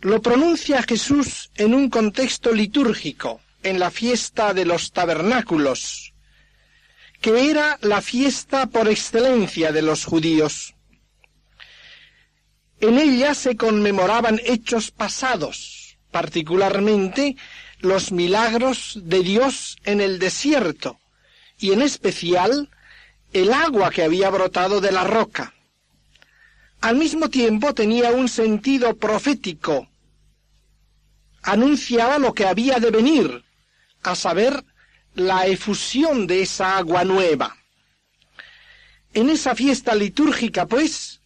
[0.00, 6.12] Lo pronuncia Jesús en un contexto litúrgico, en la fiesta de los tabernáculos,
[7.20, 10.74] que era la fiesta por excelencia de los judíos.
[12.80, 17.36] En ella se conmemoraban hechos pasados, particularmente
[17.82, 20.98] los milagros de Dios en el desierto,
[21.58, 22.70] y en especial
[23.32, 25.52] el agua que había brotado de la roca.
[26.80, 29.88] Al mismo tiempo tenía un sentido profético.
[31.42, 33.44] Anunciaba lo que había de venir,
[34.02, 34.64] a saber,
[35.14, 37.56] la efusión de esa agua nueva.
[39.12, 41.20] En esa fiesta litúrgica, pues,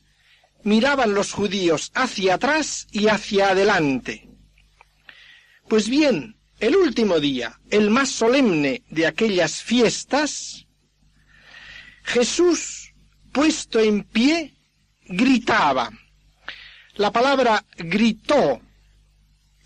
[0.63, 4.29] miraban los judíos hacia atrás y hacia adelante.
[5.69, 10.67] Pues bien, el último día, el más solemne de aquellas fiestas,
[12.03, 12.95] Jesús,
[13.33, 14.55] puesto en pie,
[15.05, 15.91] gritaba.
[16.95, 18.61] La palabra gritó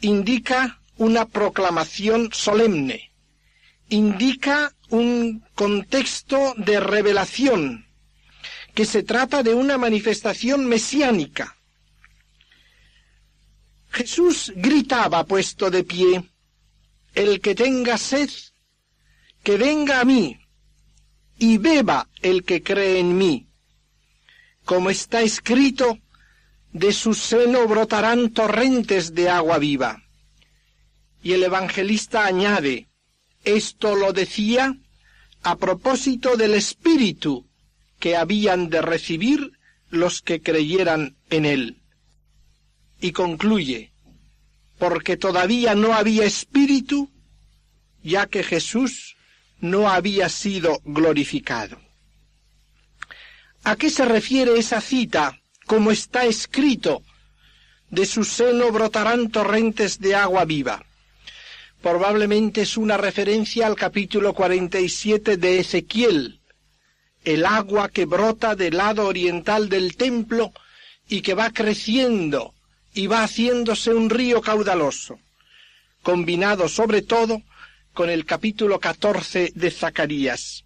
[0.00, 3.12] indica una proclamación solemne,
[3.88, 7.86] indica un contexto de revelación,
[8.74, 11.56] que se trata de una manifestación mesiánica.
[13.90, 16.29] Jesús gritaba puesto de pie,
[17.14, 18.30] el que tenga sed,
[19.42, 20.38] que venga a mí,
[21.38, 23.46] y beba el que cree en mí.
[24.64, 25.98] Como está escrito,
[26.72, 30.02] de su seno brotarán torrentes de agua viva.
[31.22, 32.88] Y el evangelista añade,
[33.44, 34.76] esto lo decía
[35.42, 37.46] a propósito del Espíritu
[37.98, 39.52] que habían de recibir
[39.90, 41.82] los que creyeran en él.
[43.00, 43.92] Y concluye,
[44.80, 47.10] porque todavía no había Espíritu,
[48.02, 49.14] ya que Jesús
[49.60, 51.78] no había sido glorificado.
[53.62, 57.02] ¿A qué se refiere esa cita, como está escrito,
[57.90, 60.82] de su seno brotarán torrentes de agua viva?
[61.82, 66.40] Probablemente es una referencia al capítulo 47 de Ezequiel,
[67.24, 70.54] el agua que brota del lado oriental del templo
[71.06, 72.54] y que va creciendo
[72.92, 75.18] y va haciéndose un río caudaloso,
[76.02, 77.42] combinado sobre todo
[77.92, 80.64] con el capítulo 14 de Zacarías.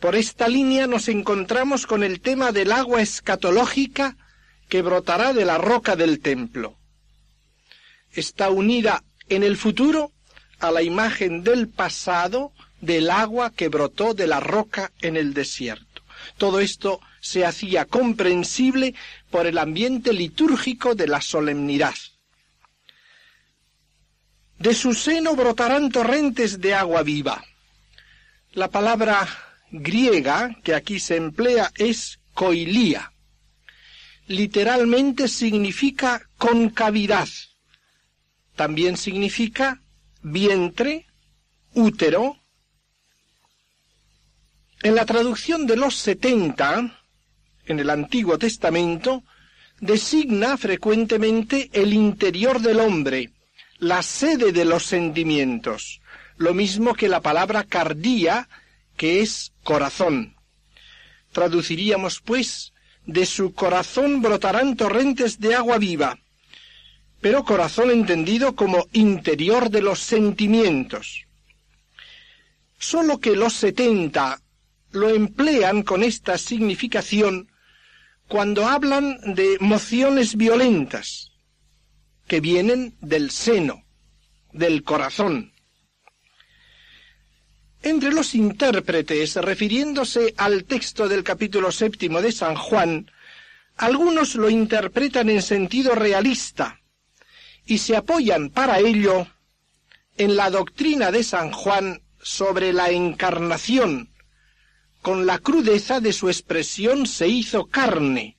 [0.00, 4.16] Por esta línea nos encontramos con el tema del agua escatológica
[4.68, 6.76] que brotará de la roca del templo.
[8.12, 10.12] Está unida en el futuro
[10.60, 16.02] a la imagen del pasado del agua que brotó de la roca en el desierto.
[16.36, 18.94] Todo esto se hacía comprensible
[19.30, 21.94] por el ambiente litúrgico de la solemnidad.
[24.58, 27.44] De su seno brotarán torrentes de agua viva.
[28.52, 29.28] La palabra
[29.70, 33.12] griega que aquí se emplea es koilía.
[34.26, 37.28] Literalmente significa concavidad
[38.58, 39.80] también significa
[40.20, 41.06] vientre,
[41.74, 42.36] útero.
[44.82, 46.97] En la traducción de los setenta,
[47.68, 49.22] en el Antiguo Testamento,
[49.80, 53.30] designa frecuentemente el interior del hombre,
[53.78, 56.00] la sede de los sentimientos,
[56.36, 58.48] lo mismo que la palabra cardía,
[58.96, 60.34] que es corazón.
[61.32, 62.72] Traduciríamos, pues,
[63.06, 66.18] de su corazón brotarán torrentes de agua viva,
[67.20, 71.24] pero corazón entendido como interior de los sentimientos.
[72.78, 74.40] Solo que los setenta
[74.92, 77.48] lo emplean con esta significación
[78.28, 81.32] cuando hablan de mociones violentas
[82.26, 83.84] que vienen del seno,
[84.52, 85.52] del corazón.
[87.82, 93.10] Entre los intérpretes, refiriéndose al texto del capítulo séptimo de San Juan,
[93.76, 96.80] algunos lo interpretan en sentido realista,
[97.64, 99.26] y se apoyan para ello
[100.16, 104.10] en la doctrina de San Juan sobre la encarnación,
[105.08, 108.36] con la crudeza de su expresión se hizo carne.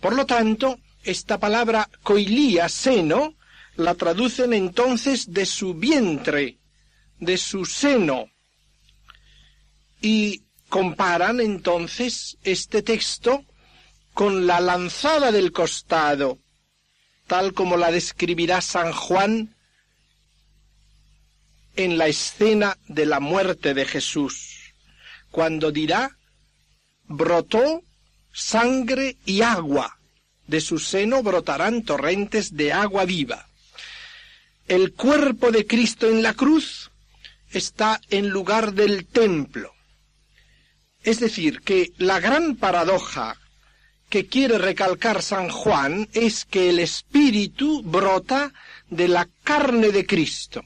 [0.00, 3.36] Por lo tanto, esta palabra coilía, seno,
[3.76, 6.58] la traducen entonces de su vientre,
[7.20, 8.24] de su seno.
[10.00, 13.44] Y comparan entonces este texto
[14.12, 16.40] con la lanzada del costado,
[17.28, 19.54] tal como la describirá San Juan
[21.76, 24.61] en la escena de la muerte de Jesús,
[25.32, 26.16] cuando dirá,
[27.08, 27.82] brotó
[28.32, 29.98] sangre y agua,
[30.46, 33.48] de su seno brotarán torrentes de agua viva.
[34.68, 36.90] El cuerpo de Cristo en la cruz
[37.50, 39.72] está en lugar del templo.
[41.02, 43.36] Es decir, que la gran paradoja
[44.08, 48.52] que quiere recalcar San Juan es que el Espíritu brota
[48.90, 50.62] de la carne de Cristo.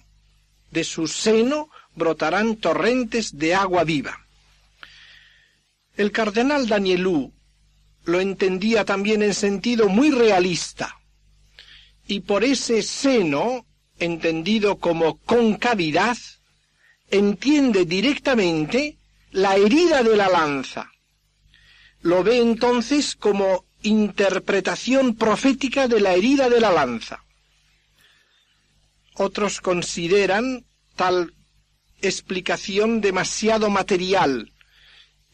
[0.72, 4.25] De su seno brotarán torrentes de agua viva.
[5.96, 7.32] El cardenal Danielú
[8.04, 10.96] lo entendía también en sentido muy realista,
[12.06, 13.66] y por ese seno,
[13.98, 16.16] entendido como concavidad,
[17.10, 18.98] entiende directamente
[19.30, 20.90] la herida de la lanza,
[22.00, 27.24] lo ve entonces como interpretación profética de la herida de la lanza.
[29.14, 31.32] Otros consideran tal
[32.02, 34.52] explicación demasiado material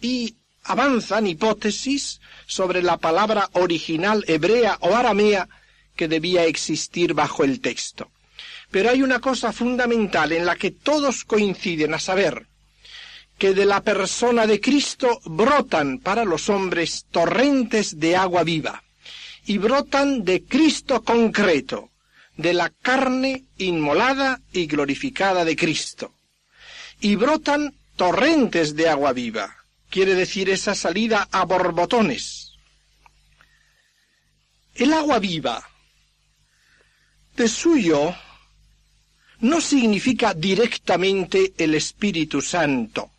[0.01, 5.49] y avanzan hipótesis sobre la palabra original hebrea o aramea
[5.97, 8.11] que debía existir bajo el texto.
[8.71, 12.47] Pero hay una cosa fundamental en la que todos coinciden, a saber,
[13.39, 18.83] que de la persona de Cristo brotan para los hombres torrentes de agua viva,
[19.45, 21.91] y brotan de Cristo concreto,
[22.37, 26.15] de la carne inmolada y glorificada de Cristo,
[27.01, 29.62] y brotan torrentes de agua viva,
[29.93, 32.55] quiere decir esa salida a borbotones.
[34.75, 35.63] El agua viva,
[37.37, 38.17] de suyo,
[39.41, 43.11] no significa directamente el Espíritu Santo.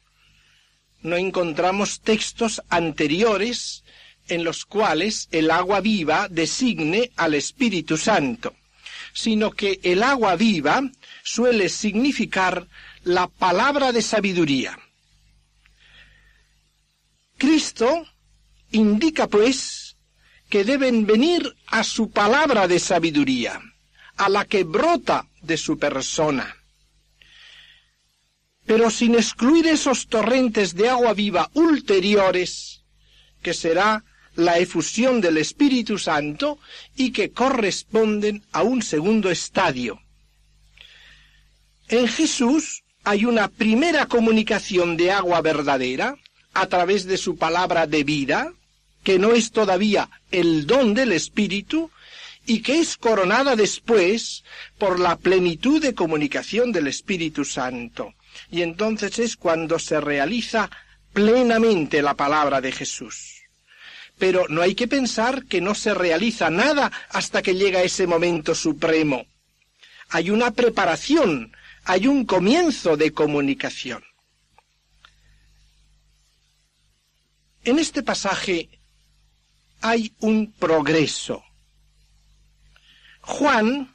[1.04, 3.84] No encontramos textos anteriores
[4.28, 8.56] en los cuales el agua viva designe al Espíritu Santo,
[9.14, 10.82] sino que el agua viva
[11.24, 12.68] suele significar
[13.04, 14.80] la palabra de sabiduría.
[17.44, 18.08] Cristo
[18.72, 19.98] indica, pues,
[20.48, 23.60] que deben venir a su palabra de sabiduría,
[24.16, 26.56] a la que brota de su persona.
[28.66, 32.84] Pero sin excluir esos torrentes de agua viva ulteriores,
[33.42, 36.60] que será la efusión del Espíritu Santo
[36.96, 40.00] y que corresponden a un segundo estadio.
[41.90, 46.16] En Jesús hay una primera comunicación de agua verdadera
[46.54, 48.54] a través de su palabra de vida,
[49.04, 51.92] que no es todavía el don del Espíritu,
[52.46, 54.44] y que es coronada después
[54.78, 58.14] por la plenitud de comunicación del Espíritu Santo.
[58.52, 60.70] Y entonces es cuando se realiza
[61.14, 63.44] plenamente la palabra de Jesús.
[64.18, 68.56] Pero no hay que pensar que no se realiza nada hasta que llega ese momento
[68.56, 69.26] supremo.
[70.10, 74.04] Hay una preparación, hay un comienzo de comunicación.
[77.64, 78.70] En este pasaje
[79.82, 81.44] hay un progreso.
[83.22, 83.94] Juan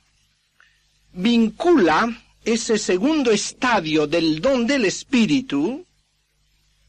[1.12, 5.86] vincula ese segundo estadio del don del Espíritu,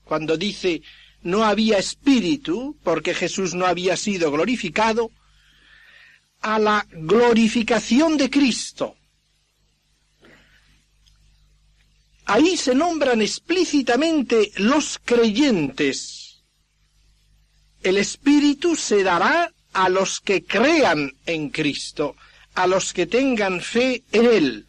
[0.05, 0.82] cuando dice
[1.21, 5.11] no había Espíritu, porque Jesús no había sido glorificado,
[6.41, 8.95] a la glorificación de Cristo.
[12.25, 16.18] Ahí se nombran explícitamente los creyentes.
[17.84, 22.15] El Espíritu se dará a los que crean en Cristo
[22.59, 24.65] a los que tengan fe en Él.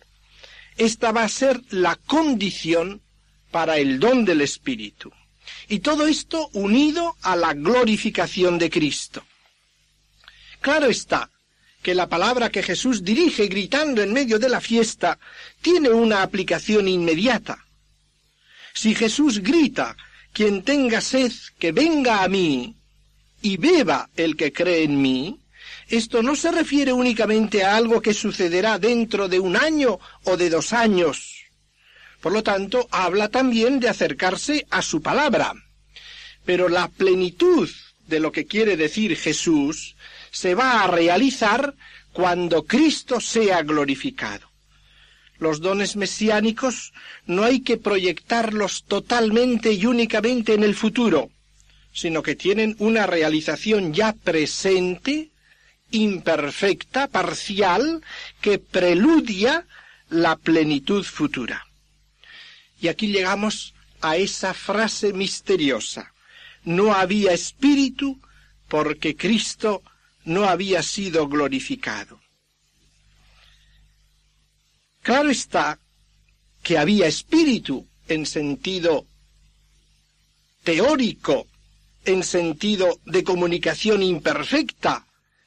[0.77, 3.03] Esta va a ser la condición
[3.51, 5.13] para el don del Espíritu.
[5.69, 9.25] Y todo esto unido a la glorificación de Cristo.
[10.61, 11.31] Claro está
[11.83, 15.19] que la palabra que Jesús dirige gritando en medio de la fiesta
[15.61, 17.65] tiene una aplicación inmediata.
[18.73, 19.97] Si Jesús grita,
[20.33, 22.77] quien tenga sed, que venga a mí,
[23.43, 25.41] y beba el que cree en mí,
[25.89, 30.49] esto no se refiere únicamente a algo que sucederá dentro de un año o de
[30.49, 31.47] dos años.
[32.21, 35.55] Por lo tanto, habla también de acercarse a su palabra.
[36.45, 37.69] Pero la plenitud
[38.07, 39.97] de lo que quiere decir Jesús
[40.31, 41.75] se va a realizar
[42.13, 44.49] cuando Cristo sea glorificado.
[45.39, 46.93] Los dones mesiánicos
[47.27, 51.31] no hay que proyectarlos totalmente y únicamente en el futuro,
[51.93, 55.31] sino que tienen una realización ya presente
[55.91, 58.03] imperfecta, parcial,
[58.41, 59.67] que preludia
[60.09, 61.67] la plenitud futura.
[62.81, 66.13] Y aquí llegamos a esa frase misteriosa.
[66.65, 68.21] No había espíritu
[68.69, 69.83] porque Cristo
[70.25, 72.21] no había sido glorificado.
[75.03, 75.79] Claro está
[76.63, 79.07] que había espíritu en sentido
[80.63, 81.47] teórico,
[82.05, 85.07] en sentido de comunicación imperfecta,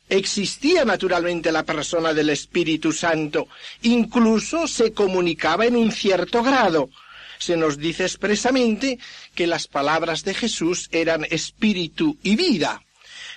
[0.10, 3.48] Existía naturalmente la persona del Espíritu Santo,
[3.82, 6.90] incluso se comunicaba en un cierto grado.
[7.40, 9.00] Se nos dice expresamente
[9.34, 12.84] que las palabras de Jesús eran espíritu y vida.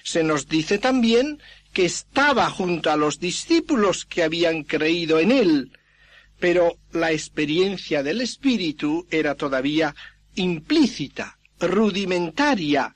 [0.02, 1.40] Se nos dice también
[1.72, 5.72] que estaba junto a los discípulos que habían creído en él,
[6.38, 9.94] pero la experiencia del Espíritu era todavía
[10.34, 12.94] implícita, rudimentaria,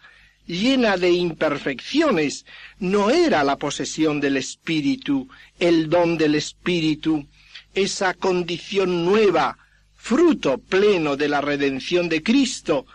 [0.50, 2.44] llena de imperfecciones,
[2.80, 5.28] no era la posesión del Espíritu,
[5.58, 7.26] el don del Espíritu,
[7.72, 9.56] esa condición nueva,
[9.94, 12.86] fruto pleno de la redención de Cristo,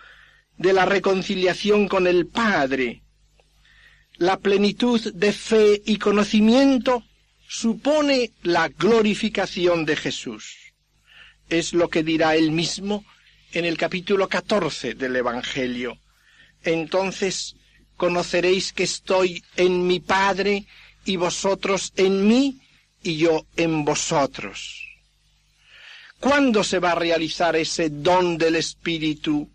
[0.58, 3.02] de la reconciliación con el Padre.
[4.18, 7.04] La plenitud de fe y conocimiento
[7.48, 10.74] supone la glorificación de Jesús.
[11.50, 13.06] Es lo que dirá él mismo
[13.54, 15.98] en el capítulo 14 del Evangelio
[16.66, 17.56] entonces
[17.96, 20.66] conoceréis que estoy en mi Padre
[21.06, 22.60] y vosotros en mí
[23.04, 24.82] y yo en vosotros.
[26.20, 29.50] ¿Cuándo se va a realizar ese don del Espíritu,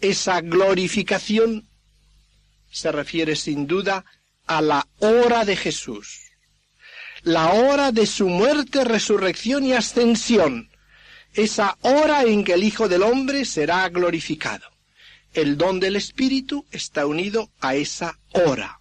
[0.00, 1.68] esa glorificación?
[2.70, 4.04] Se refiere sin duda
[4.46, 6.32] a la hora de Jesús,
[7.22, 10.70] la hora de su muerte, resurrección y ascensión,
[11.34, 14.71] esa hora en que el Hijo del Hombre será glorificado.
[15.34, 18.80] El don del Espíritu está unido a esa hora.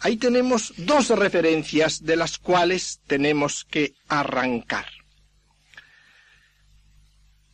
[0.00, 4.86] Ahí tenemos dos referencias de las cuales tenemos que arrancar.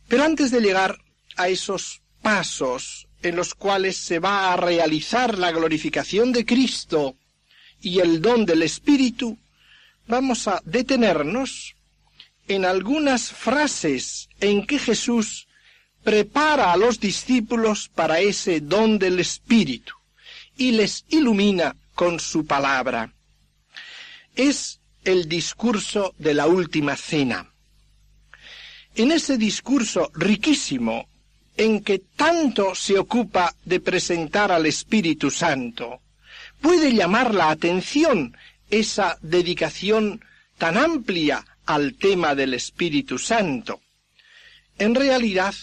[0.07, 0.99] Pero antes de llegar
[1.35, 7.15] a esos pasos en los cuales se va a realizar la glorificación de Cristo
[7.81, 9.37] y el don del Espíritu,
[10.07, 11.75] vamos a detenernos
[12.47, 15.47] en algunas frases en que Jesús
[16.05, 19.95] prepara a los discípulos para ese don del Espíritu
[20.55, 23.11] y les ilumina con su palabra.
[24.35, 27.51] Es el discurso de la última cena.
[28.95, 31.09] En ese discurso riquísimo,
[31.57, 36.01] en que tanto se ocupa de presentar al Espíritu Santo,
[36.61, 38.37] puede llamar la atención
[38.69, 40.23] esa dedicación
[40.59, 43.81] tan amplia al tema del Espíritu Santo.
[44.77, 45.55] En realidad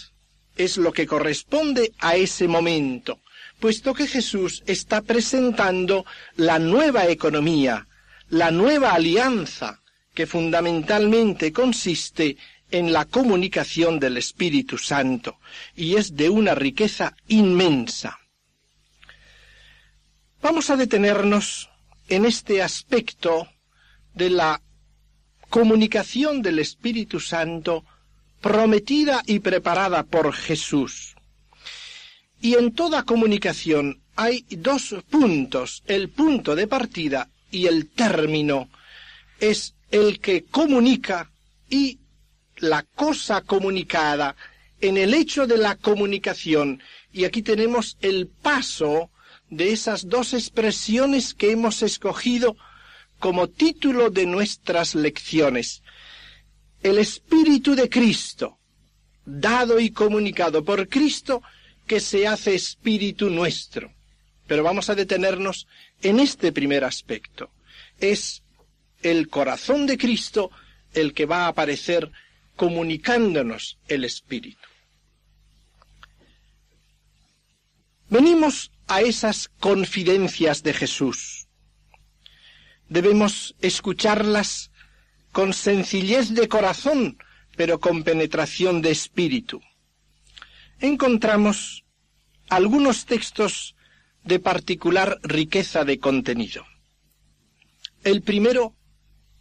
[0.55, 3.19] es lo que corresponde a ese momento,
[3.59, 7.87] puesto que Jesús está presentando la nueva economía,
[8.29, 9.79] la nueva alianza,
[10.13, 12.37] que fundamentalmente consiste
[12.69, 15.39] en la comunicación del Espíritu Santo,
[15.75, 18.19] y es de una riqueza inmensa.
[20.41, 21.69] Vamos a detenernos
[22.09, 23.47] en este aspecto
[24.13, 24.61] de la
[25.49, 27.85] comunicación del Espíritu Santo
[28.43, 31.15] prometida y preparada por Jesús.
[32.41, 38.69] Y en toda comunicación hay dos puntos, el punto de partida y el término.
[39.39, 41.31] Es el que comunica
[41.69, 41.99] y
[42.57, 44.35] la cosa comunicada
[44.81, 46.81] en el hecho de la comunicación.
[47.13, 49.09] Y aquí tenemos el paso
[49.49, 52.57] de esas dos expresiones que hemos escogido
[53.19, 55.82] como título de nuestras lecciones.
[56.83, 58.59] El Espíritu de Cristo,
[59.25, 61.41] dado y comunicado por Cristo,
[61.87, 63.93] que se hace Espíritu nuestro.
[64.47, 65.67] Pero vamos a detenernos
[66.01, 67.49] en este primer aspecto.
[67.99, 68.43] Es
[69.01, 70.51] el corazón de Cristo
[70.93, 72.11] el que va a aparecer
[72.55, 74.67] comunicándonos el Espíritu.
[78.09, 81.47] Venimos a esas confidencias de Jesús.
[82.89, 84.69] Debemos escucharlas
[85.33, 87.17] con sencillez de corazón,
[87.57, 89.61] pero con penetración de espíritu.
[90.79, 91.83] Encontramos
[92.49, 93.75] algunos textos
[94.23, 96.65] de particular riqueza de contenido.
[98.03, 98.75] El primero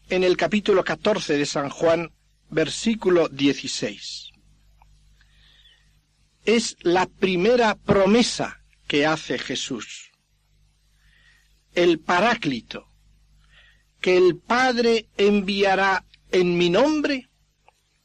[0.09, 2.11] en el capítulo 14 de San Juan,
[2.49, 4.31] versículo 16.
[6.45, 10.11] Es la primera promesa que hace Jesús.
[11.75, 12.92] El Paráclito,
[14.03, 17.31] que el Padre enviará en mi nombre,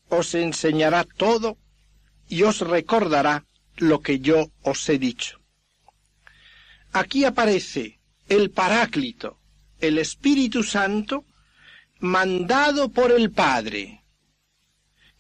[0.10, 1.58] os enseñará todo
[2.30, 3.46] y os recordará
[3.78, 5.40] lo que yo os he dicho.
[6.94, 9.40] Aquí aparece el Paráclito,
[9.80, 11.26] el Espíritu Santo,
[12.00, 14.04] mandado por el Padre,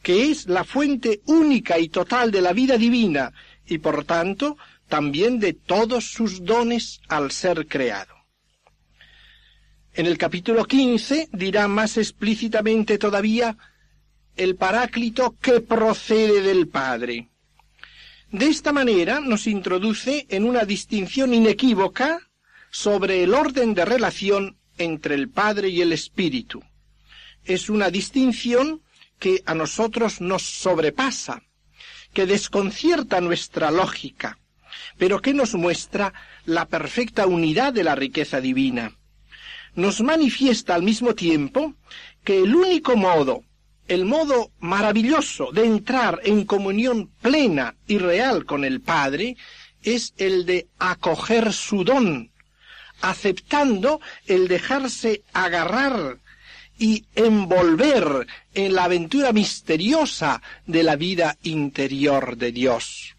[0.04, 3.34] que es la fuente única y total de la vida divina
[3.66, 4.58] y por tanto
[4.88, 8.17] también de todos sus dones al ser creado.
[9.98, 13.58] En el capítulo 15 dirá más explícitamente todavía
[14.36, 17.30] el Paráclito que procede del Padre.
[18.30, 22.20] De esta manera nos introduce en una distinción inequívoca
[22.70, 26.62] sobre el orden de relación entre el Padre y el Espíritu.
[27.44, 28.84] Es una distinción
[29.18, 31.42] que a nosotros nos sobrepasa,
[32.14, 34.38] que desconcierta nuestra lógica,
[35.00, 36.14] pero que nos muestra
[36.46, 38.97] la perfecta unidad de la riqueza divina.
[39.78, 41.74] Nos manifiesta al mismo tiempo
[42.26, 43.44] que el único modo,
[43.88, 49.38] el modo maravilloso de entrar en comunión plena y real con el Padre,
[49.84, 52.30] es el de acoger su don,
[53.00, 56.18] aceptando el dejarse agarrar
[56.78, 63.16] y envolver en la aventura misteriosa de la vida interior de Dios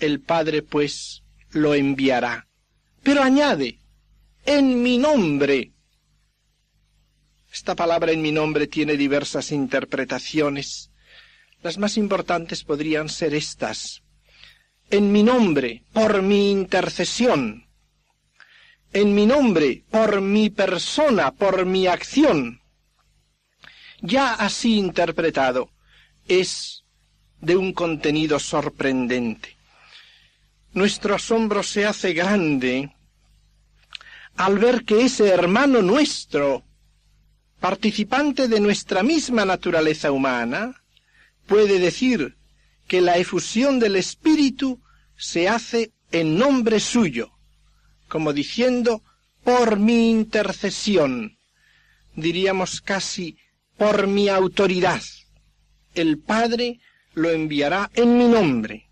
[0.00, 2.48] el Padre pues lo enviará.
[3.02, 3.78] Pero añade,
[4.50, 5.72] en mi nombre.
[7.52, 10.90] Esta palabra en mi nombre tiene diversas interpretaciones.
[11.62, 14.02] Las más importantes podrían ser estas.
[14.90, 17.68] En mi nombre, por mi intercesión.
[18.92, 22.60] En mi nombre, por mi persona, por mi acción.
[24.00, 25.70] Ya así interpretado,
[26.26, 26.84] es
[27.40, 29.56] de un contenido sorprendente.
[30.72, 32.90] Nuestro asombro se hace grande
[34.36, 36.64] al ver que ese hermano nuestro,
[37.60, 40.82] participante de nuestra misma naturaleza humana,
[41.46, 42.36] puede decir
[42.86, 44.80] que la efusión del Espíritu
[45.16, 47.32] se hace en nombre suyo,
[48.08, 49.02] como diciendo,
[49.44, 51.38] por mi intercesión,
[52.14, 53.38] diríamos casi
[53.76, 55.02] por mi autoridad.
[55.94, 56.80] El Padre
[57.14, 58.88] lo enviará en mi nombre.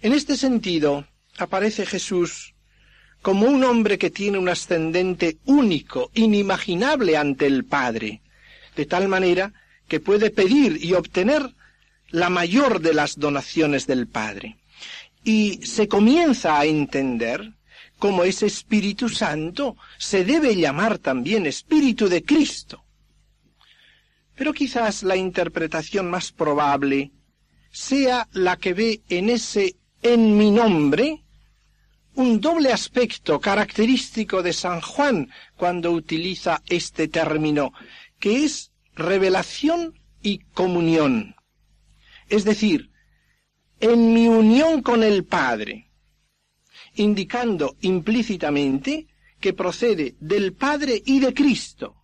[0.00, 1.06] En este sentido,
[1.38, 2.54] aparece Jesús
[3.28, 8.22] como un hombre que tiene un ascendente único, inimaginable ante el Padre,
[8.74, 9.52] de tal manera
[9.86, 11.42] que puede pedir y obtener
[12.08, 14.56] la mayor de las donaciones del Padre.
[15.24, 17.52] Y se comienza a entender
[17.98, 22.82] cómo ese Espíritu Santo se debe llamar también Espíritu de Cristo.
[24.36, 27.12] Pero quizás la interpretación más probable
[27.70, 31.24] sea la que ve en ese en mi nombre
[32.18, 37.72] un doble aspecto característico de San Juan cuando utiliza este término,
[38.18, 41.36] que es revelación y comunión.
[42.28, 42.90] Es decir,
[43.78, 45.92] en mi unión con el Padre,
[46.96, 49.06] indicando implícitamente
[49.38, 51.94] que procede del Padre y de Cristo.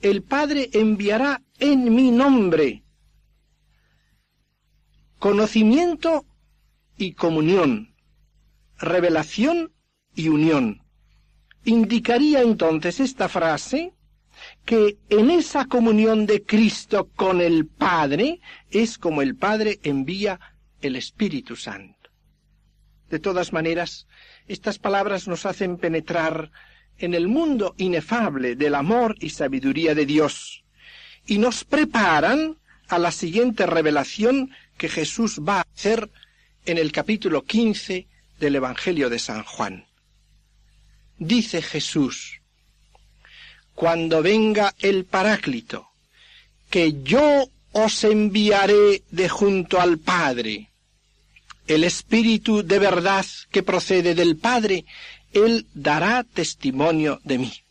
[0.00, 2.84] El Padre enviará en mi nombre
[5.18, 6.24] conocimiento
[6.96, 7.91] y comunión
[8.82, 9.72] revelación
[10.14, 10.82] y unión.
[11.64, 13.94] Indicaría entonces esta frase
[14.64, 20.40] que en esa comunión de Cristo con el Padre es como el Padre envía
[20.80, 22.10] el Espíritu Santo.
[23.08, 24.08] De todas maneras,
[24.48, 26.50] estas palabras nos hacen penetrar
[26.98, 30.64] en el mundo inefable del amor y sabiduría de Dios
[31.26, 32.58] y nos preparan
[32.88, 36.10] a la siguiente revelación que Jesús va a hacer
[36.64, 38.08] en el capítulo 15
[38.42, 39.86] del Evangelio de San Juan.
[41.16, 42.40] Dice Jesús,
[43.72, 45.86] cuando venga el Paráclito,
[46.68, 50.70] que yo os enviaré de junto al Padre,
[51.68, 54.86] el Espíritu de verdad que procede del Padre,
[55.32, 57.61] Él dará testimonio de mí.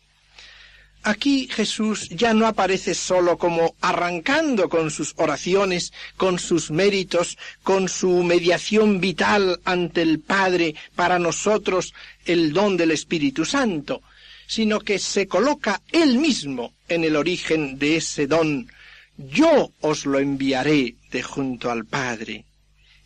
[1.04, 7.90] Aquí Jesús ya no aparece solo como arrancando con sus oraciones, con sus méritos, con
[7.90, 11.96] su mediación vital ante el Padre para nosotros
[12.26, 14.04] el don del Espíritu Santo,
[14.46, 18.72] sino que se coloca él mismo en el origen de ese don.
[19.18, 22.46] Yo os lo enviaré de junto al Padre,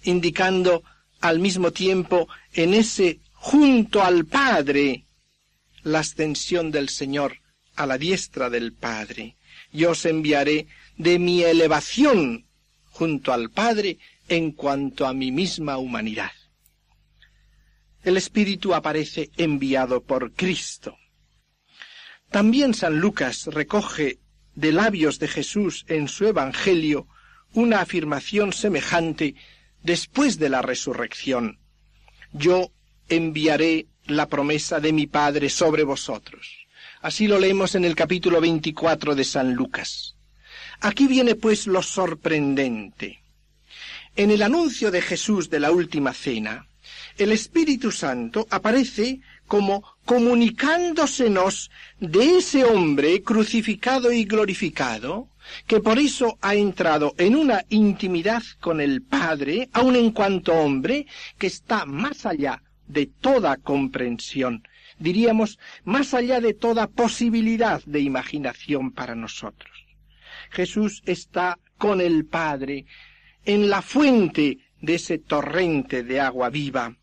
[0.03, 0.83] indicando
[1.21, 5.05] al mismo tiempo en ese junto al Padre
[5.83, 7.44] la ascensión del Señor
[7.75, 9.35] a la diestra del Padre.
[9.71, 10.67] Yo os enviaré
[10.97, 12.45] de mi elevación
[12.89, 13.97] junto al Padre
[14.29, 16.31] en cuanto a mi misma humanidad.
[18.03, 20.97] El Espíritu aparece enviado por Cristo.
[22.29, 24.19] También San Lucas recoge
[24.53, 27.07] de labios de Jesús en su Evangelio
[27.53, 29.35] una afirmación semejante
[29.83, 31.59] después de la resurrección.
[32.31, 32.71] Yo
[33.09, 36.64] enviaré la promesa de mi Padre sobre vosotros.
[37.05, 40.15] Así lo leemos en el capítulo 24 de San Lucas.
[40.81, 43.21] Aquí viene pues lo sorprendente.
[44.15, 46.65] En el anuncio de Jesús de la última cena,
[47.19, 55.29] el Espíritu Santo aparece como comunicándosenos de ese hombre crucificado y glorificado,
[55.67, 61.05] que por eso ha entrado en una intimidad con el Padre, aun en cuanto hombre,
[61.37, 64.63] que está más allá de toda comprensión
[64.99, 69.71] diríamos, más allá de toda posibilidad de imaginación para nosotros.
[70.51, 72.85] Jesús está con el Padre
[73.45, 76.95] en la fuente de ese torrente de agua viva.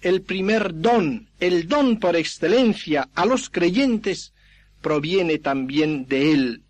[0.00, 4.32] El primer don, el don por excelencia a los creyentes,
[4.80, 6.62] proviene también de Él.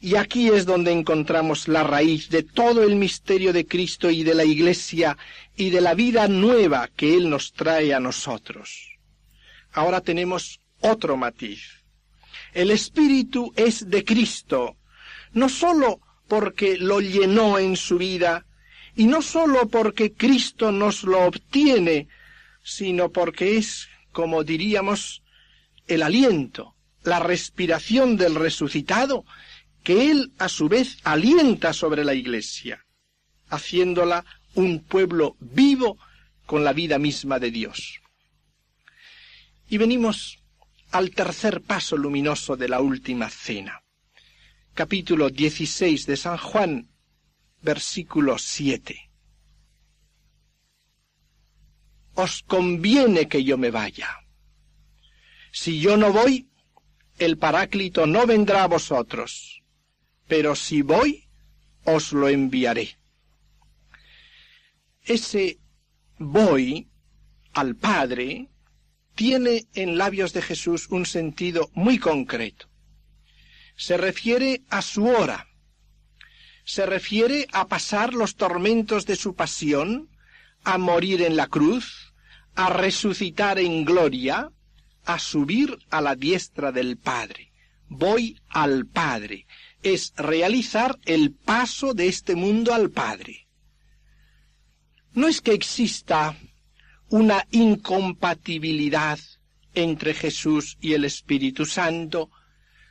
[0.00, 4.34] Y aquí es donde encontramos la raíz de todo el misterio de Cristo y de
[4.34, 5.16] la Iglesia
[5.56, 8.93] y de la vida nueva que Él nos trae a nosotros
[9.74, 11.84] ahora tenemos otro matiz.
[12.52, 14.76] El Espíritu es de Cristo,
[15.32, 18.46] no sólo porque lo llenó en su vida,
[18.96, 22.08] y no sólo porque Cristo nos lo obtiene,
[22.62, 25.22] sino porque es, como diríamos,
[25.88, 29.24] el aliento, la respiración del resucitado,
[29.82, 32.86] que Él a su vez alienta sobre la Iglesia,
[33.48, 35.98] haciéndola un pueblo vivo
[36.46, 38.00] con la vida misma de Dios.
[39.68, 40.42] Y venimos
[40.90, 43.82] al tercer paso luminoso de la última cena.
[44.74, 46.88] capítulo 16 de San Juan,
[47.62, 49.10] versículo 7.
[52.14, 54.08] Os conviene que yo me vaya.
[55.52, 56.48] Si yo no voy,
[57.18, 59.62] el Paráclito no vendrá a vosotros,
[60.26, 61.28] pero si voy,
[61.84, 62.98] os lo enviaré.
[65.02, 65.58] Ese
[66.18, 66.88] voy
[67.52, 68.50] al Padre
[69.14, 72.68] tiene en labios de Jesús un sentido muy concreto.
[73.76, 75.48] Se refiere a su hora,
[76.64, 80.08] se refiere a pasar los tormentos de su pasión,
[80.64, 82.14] a morir en la cruz,
[82.54, 84.50] a resucitar en gloria,
[85.04, 87.52] a subir a la diestra del Padre.
[87.88, 89.46] Voy al Padre.
[89.82, 93.46] Es realizar el paso de este mundo al Padre.
[95.12, 96.36] No es que exista
[97.08, 99.18] una incompatibilidad
[99.74, 102.30] entre Jesús y el Espíritu Santo,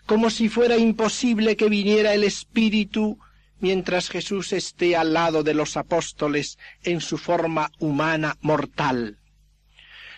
[0.06, 3.18] como si fuera imposible que viniera el Espíritu
[3.60, 9.20] mientras Jesús esté al lado de los apóstoles en su forma humana mortal.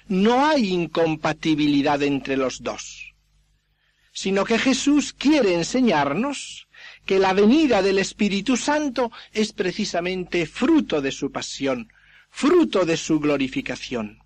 [0.07, 3.13] No hay incompatibilidad entre los dos,
[4.11, 6.67] sino que Jesús quiere enseñarnos
[7.05, 11.89] que la venida del Espíritu Santo es precisamente fruto de su pasión,
[12.35, 14.19] fruto de su glorificación.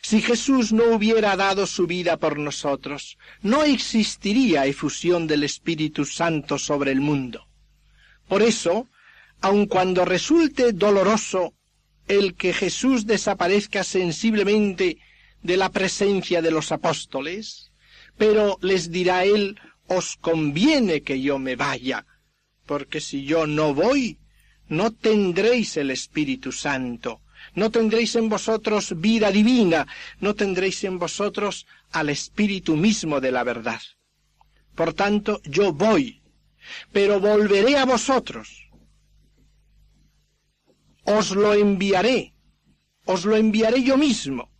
[0.00, 6.56] Si Jesús no hubiera dado su vida por nosotros, no existiría efusión del Espíritu Santo
[6.56, 7.48] sobre el mundo.
[8.28, 8.86] Por eso,
[9.40, 11.54] aun cuando resulte doloroso
[12.06, 14.98] el que Jesús desaparezca sensiblemente
[15.42, 17.72] de la presencia de los apóstoles,
[18.16, 22.06] pero les dirá él, os conviene que yo me vaya,
[22.66, 24.20] porque si yo no voy,
[24.68, 27.20] no tendréis el Espíritu Santo,
[27.54, 29.86] no tendréis en vosotros vida divina,
[30.20, 33.80] no tendréis en vosotros al Espíritu mismo de la verdad.
[34.74, 36.22] Por tanto, yo voy,
[36.92, 38.68] pero volveré a vosotros.
[41.04, 42.34] Os lo enviaré,
[43.04, 44.50] os lo enviaré yo mismo.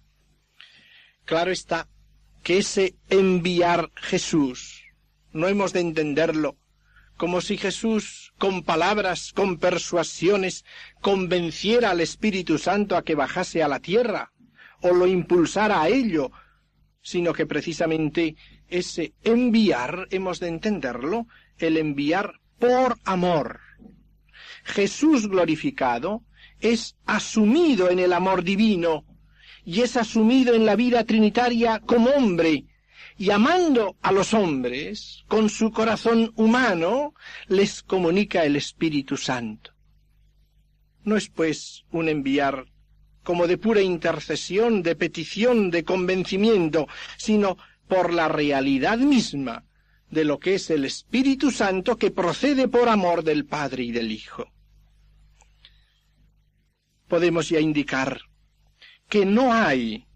[1.25, 1.89] Claro está
[2.43, 4.83] que ese enviar Jesús
[5.33, 6.57] no hemos de entenderlo
[7.25, 10.63] como si Jesús con palabras, con persuasiones,
[11.01, 14.31] convenciera al Espíritu Santo a que bajase a la tierra,
[14.83, 16.31] o lo impulsara a ello,
[17.01, 18.37] sino que precisamente
[18.69, 23.61] ese enviar hemos de entenderlo, el enviar por amor.
[24.65, 26.25] Jesús glorificado
[26.61, 29.07] es asumido en el amor divino
[29.65, 32.67] y es asumido en la vida trinitaria como hombre,
[33.17, 37.15] y amando a los hombres con su corazón humano,
[37.47, 39.73] les comunica el Espíritu Santo.
[41.05, 42.67] No es pues un enviar
[43.23, 47.57] como de pura intercesión, de petición, de convencimiento, sino
[47.89, 49.65] por la realidad misma
[50.11, 54.13] de lo que es el Espíritu Santo que procede por amor del Padre y del
[54.13, 54.51] Hijo.
[57.09, 58.21] Podemos ya indicar
[59.09, 60.07] que no hay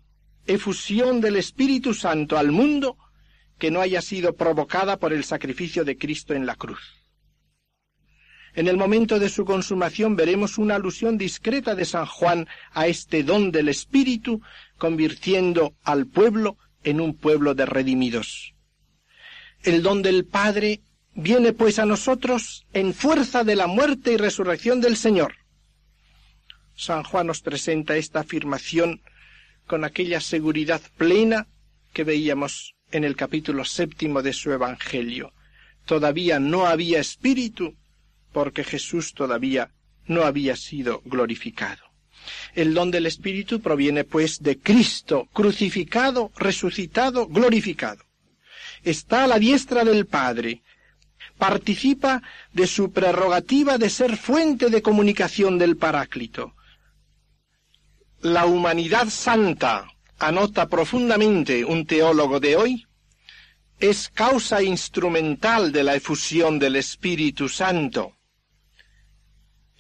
[0.49, 2.97] efusión del Espíritu Santo al mundo
[3.59, 6.81] que no haya sido provocada por el sacrificio de Cristo en la cruz.
[8.55, 13.23] En el momento de su consumación veremos una alusión discreta de San Juan a este
[13.23, 14.41] don del Espíritu,
[14.79, 18.55] convirtiendo al pueblo en un pueblo de redimidos.
[19.63, 20.81] El don del Padre
[21.15, 25.35] viene pues a nosotros en fuerza de la muerte y resurrección del Señor.
[26.75, 29.03] San Juan nos presenta esta afirmación
[29.69, 31.47] con aquella seguridad plena
[31.93, 35.33] que veíamos en el capítulo séptimo de su Evangelio.
[35.85, 37.77] Todavía no había espíritu
[38.33, 39.71] porque Jesús todavía
[40.07, 41.83] no había sido glorificado.
[42.55, 48.05] El don del Espíritu proviene pues de Cristo, crucificado, resucitado, glorificado.
[48.83, 50.63] Está a la diestra del Padre,
[51.37, 56.55] participa de su prerrogativa de ser fuente de comunicación del Paráclito
[58.21, 59.87] la humanidad santa,
[60.19, 62.87] anota profundamente un teólogo de hoy,
[63.79, 68.17] es causa instrumental de la efusión del Espíritu Santo.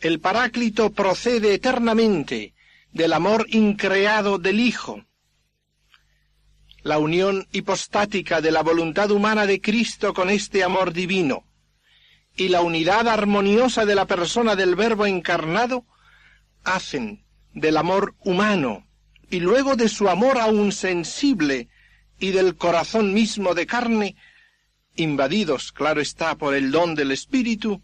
[0.00, 2.54] El Paráclito procede eternamente
[2.92, 5.04] del amor increado del Hijo.
[6.82, 11.44] La unión hipostática de la voluntad humana de Cristo con este amor divino
[12.36, 15.84] y la unidad armoniosa de la persona del Verbo encarnado
[16.62, 17.24] hacen
[17.60, 18.86] del amor humano
[19.30, 21.68] y luego de su amor aún sensible
[22.18, 24.16] y del corazón mismo de carne,
[24.96, 27.82] invadidos, claro está, por el don del Espíritu,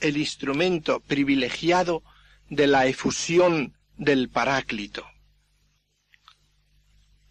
[0.00, 2.02] el instrumento privilegiado
[2.48, 5.06] de la efusión del Paráclito.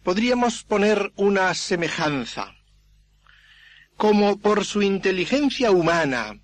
[0.02, 2.52] Podríamos poner una semejanza.
[3.96, 6.38] como por su inteligencia humana,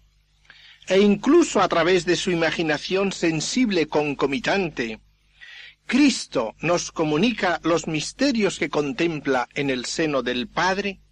[0.89, 5.02] e incluso a través de su imaginación sensible concomitante,
[5.93, 11.03] Cristo nos comunica los misterios que contempla en el seno del Padre,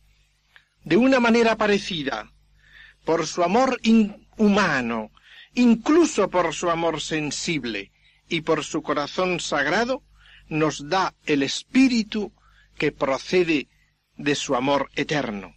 [0.85, 2.33] de una manera parecida,
[3.05, 3.79] por su amor
[4.39, 5.11] humano,
[5.53, 7.93] incluso por su amor sensible
[8.27, 10.03] y por su corazón sagrado,
[10.49, 12.33] nos da el Espíritu
[12.79, 13.69] que procede
[14.17, 15.55] de su amor eterno.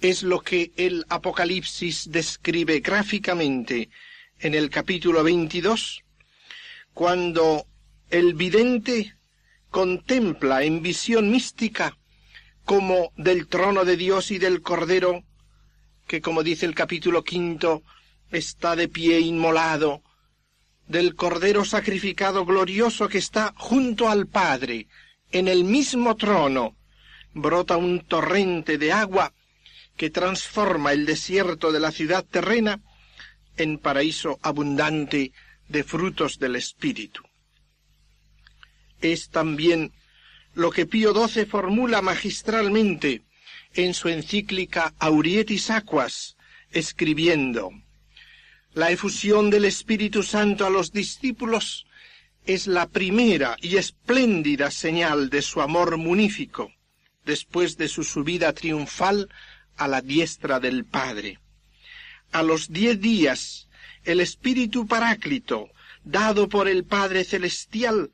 [0.00, 3.90] Es lo que el Apocalipsis describe gráficamente
[4.38, 6.02] en el capítulo 22,
[6.94, 7.66] cuando
[8.10, 9.14] el vidente
[9.70, 11.96] contempla en visión mística
[12.64, 15.22] como del trono de Dios y del Cordero,
[16.06, 17.82] que como dice el capítulo quinto,
[18.30, 20.02] está de pie inmolado,
[20.88, 24.88] del Cordero sacrificado glorioso que está junto al Padre,
[25.30, 26.76] en el mismo trono,
[27.32, 29.32] brota un torrente de agua
[29.96, 32.80] que transforma el desierto de la ciudad terrena
[33.56, 35.32] en paraíso abundante
[35.68, 37.29] de frutos del Espíritu.
[39.00, 39.92] Es también
[40.54, 43.22] lo que Pío XII formula magistralmente
[43.74, 46.36] en su encíclica Aurietis Aquas,
[46.72, 47.70] escribiendo
[48.74, 51.86] La efusión del Espíritu Santo a los discípulos
[52.46, 56.72] es la primera y espléndida señal de su amor munífico,
[57.24, 59.28] después de su subida triunfal
[59.76, 61.38] a la diestra del Padre.
[62.32, 63.68] A los diez días,
[64.04, 65.68] el Espíritu Paráclito,
[66.04, 68.10] dado por el Padre Celestial,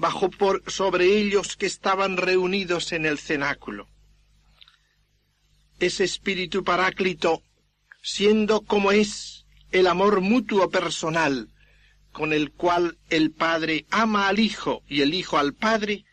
[0.00, 3.86] bajó por sobre ellos que estaban reunidos en el cenáculo.
[5.78, 7.42] Ese Espíritu Paráclito,
[8.02, 11.50] siendo como es el amor mutuo personal,
[12.12, 16.06] con el cual el Padre ama al Hijo y el Hijo al Padre,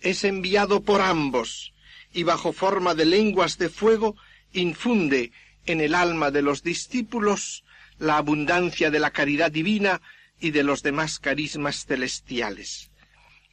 [0.00, 1.74] es enviado por ambos,
[2.12, 4.14] y bajo forma de lenguas de fuego
[4.52, 5.32] infunde
[5.66, 7.64] en el alma de los discípulos
[7.98, 10.00] la abundancia de la caridad divina
[10.38, 12.92] y de los demás carismas celestiales.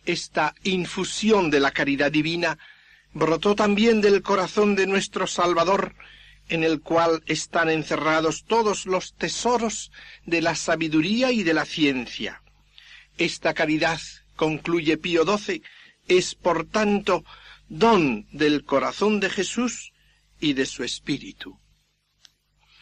[0.05, 2.57] Esta infusión de la caridad divina
[3.13, 5.95] brotó también del corazón de nuestro Salvador,
[6.49, 9.91] en el cual están encerrados todos los tesoros
[10.25, 12.41] de la sabiduría y de la ciencia.
[13.17, 14.01] Esta caridad,
[14.35, 15.61] concluye Pío XII,
[16.07, 17.23] es por tanto
[17.69, 19.93] don del corazón de Jesús
[20.39, 21.59] y de su Espíritu.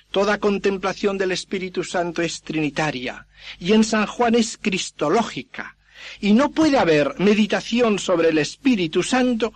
[0.09, 3.27] Toda contemplación del Espíritu Santo es trinitaria
[3.59, 5.77] y en San Juan es cristológica,
[6.19, 9.53] y no puede haber meditación sobre el Espíritu Santo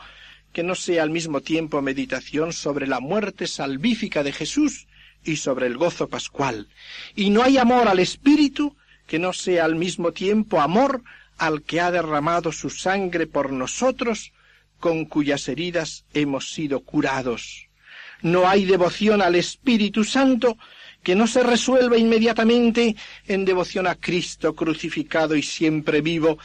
[0.54, 4.88] que no sea al mismo tiempo meditación sobre la muerte salvífica de Jesús
[5.24, 6.70] y sobre el gozo pascual.
[7.16, 8.76] Y no hay amor al Espíritu
[9.06, 11.04] que no sea al mismo tiempo amor
[11.38, 14.32] al que ha derramado su sangre por nosotros,
[14.80, 17.68] con cuyas heridas hemos sido curados.
[18.22, 20.58] No hay devoción al Espíritu Santo
[21.06, 22.96] que no se resuelva inmediatamente
[23.28, 26.40] en devoción a Cristo crucificado y siempre vivo,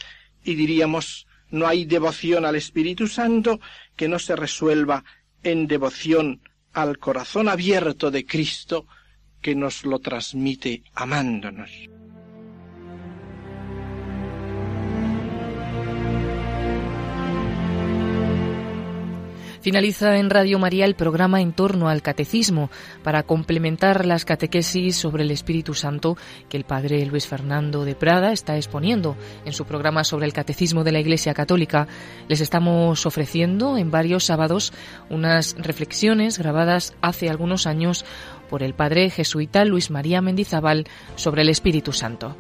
[0.45, 3.59] y diríamos, no hay devoción al Espíritu Santo
[3.97, 5.03] que no se resuelva
[5.43, 6.43] en devoción
[6.75, 8.87] al corazón abierto de Cristo
[9.41, 11.71] que nos lo transmite amándonos.
[19.61, 22.71] Finaliza en Radio María el programa en torno al catecismo
[23.03, 26.17] para complementar las catequesis sobre el Espíritu Santo
[26.49, 30.83] que el padre Luis Fernando de Prada está exponiendo en su programa sobre el catecismo
[30.83, 31.89] de la Iglesia Católica.
[32.27, 34.73] Les estamos ofreciendo en varios sábados
[35.11, 38.07] unas reflexiones grabadas hace algunos años
[38.49, 40.87] por el padre jesuita Luis María Mendizábal
[41.17, 42.35] sobre el Espíritu Santo.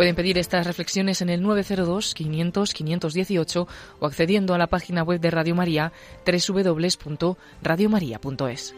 [0.00, 3.66] Pueden pedir estas reflexiones en el 902-500-518
[3.98, 5.92] o accediendo a la página web de Radio María
[6.24, 8.74] www.radiomaria.es.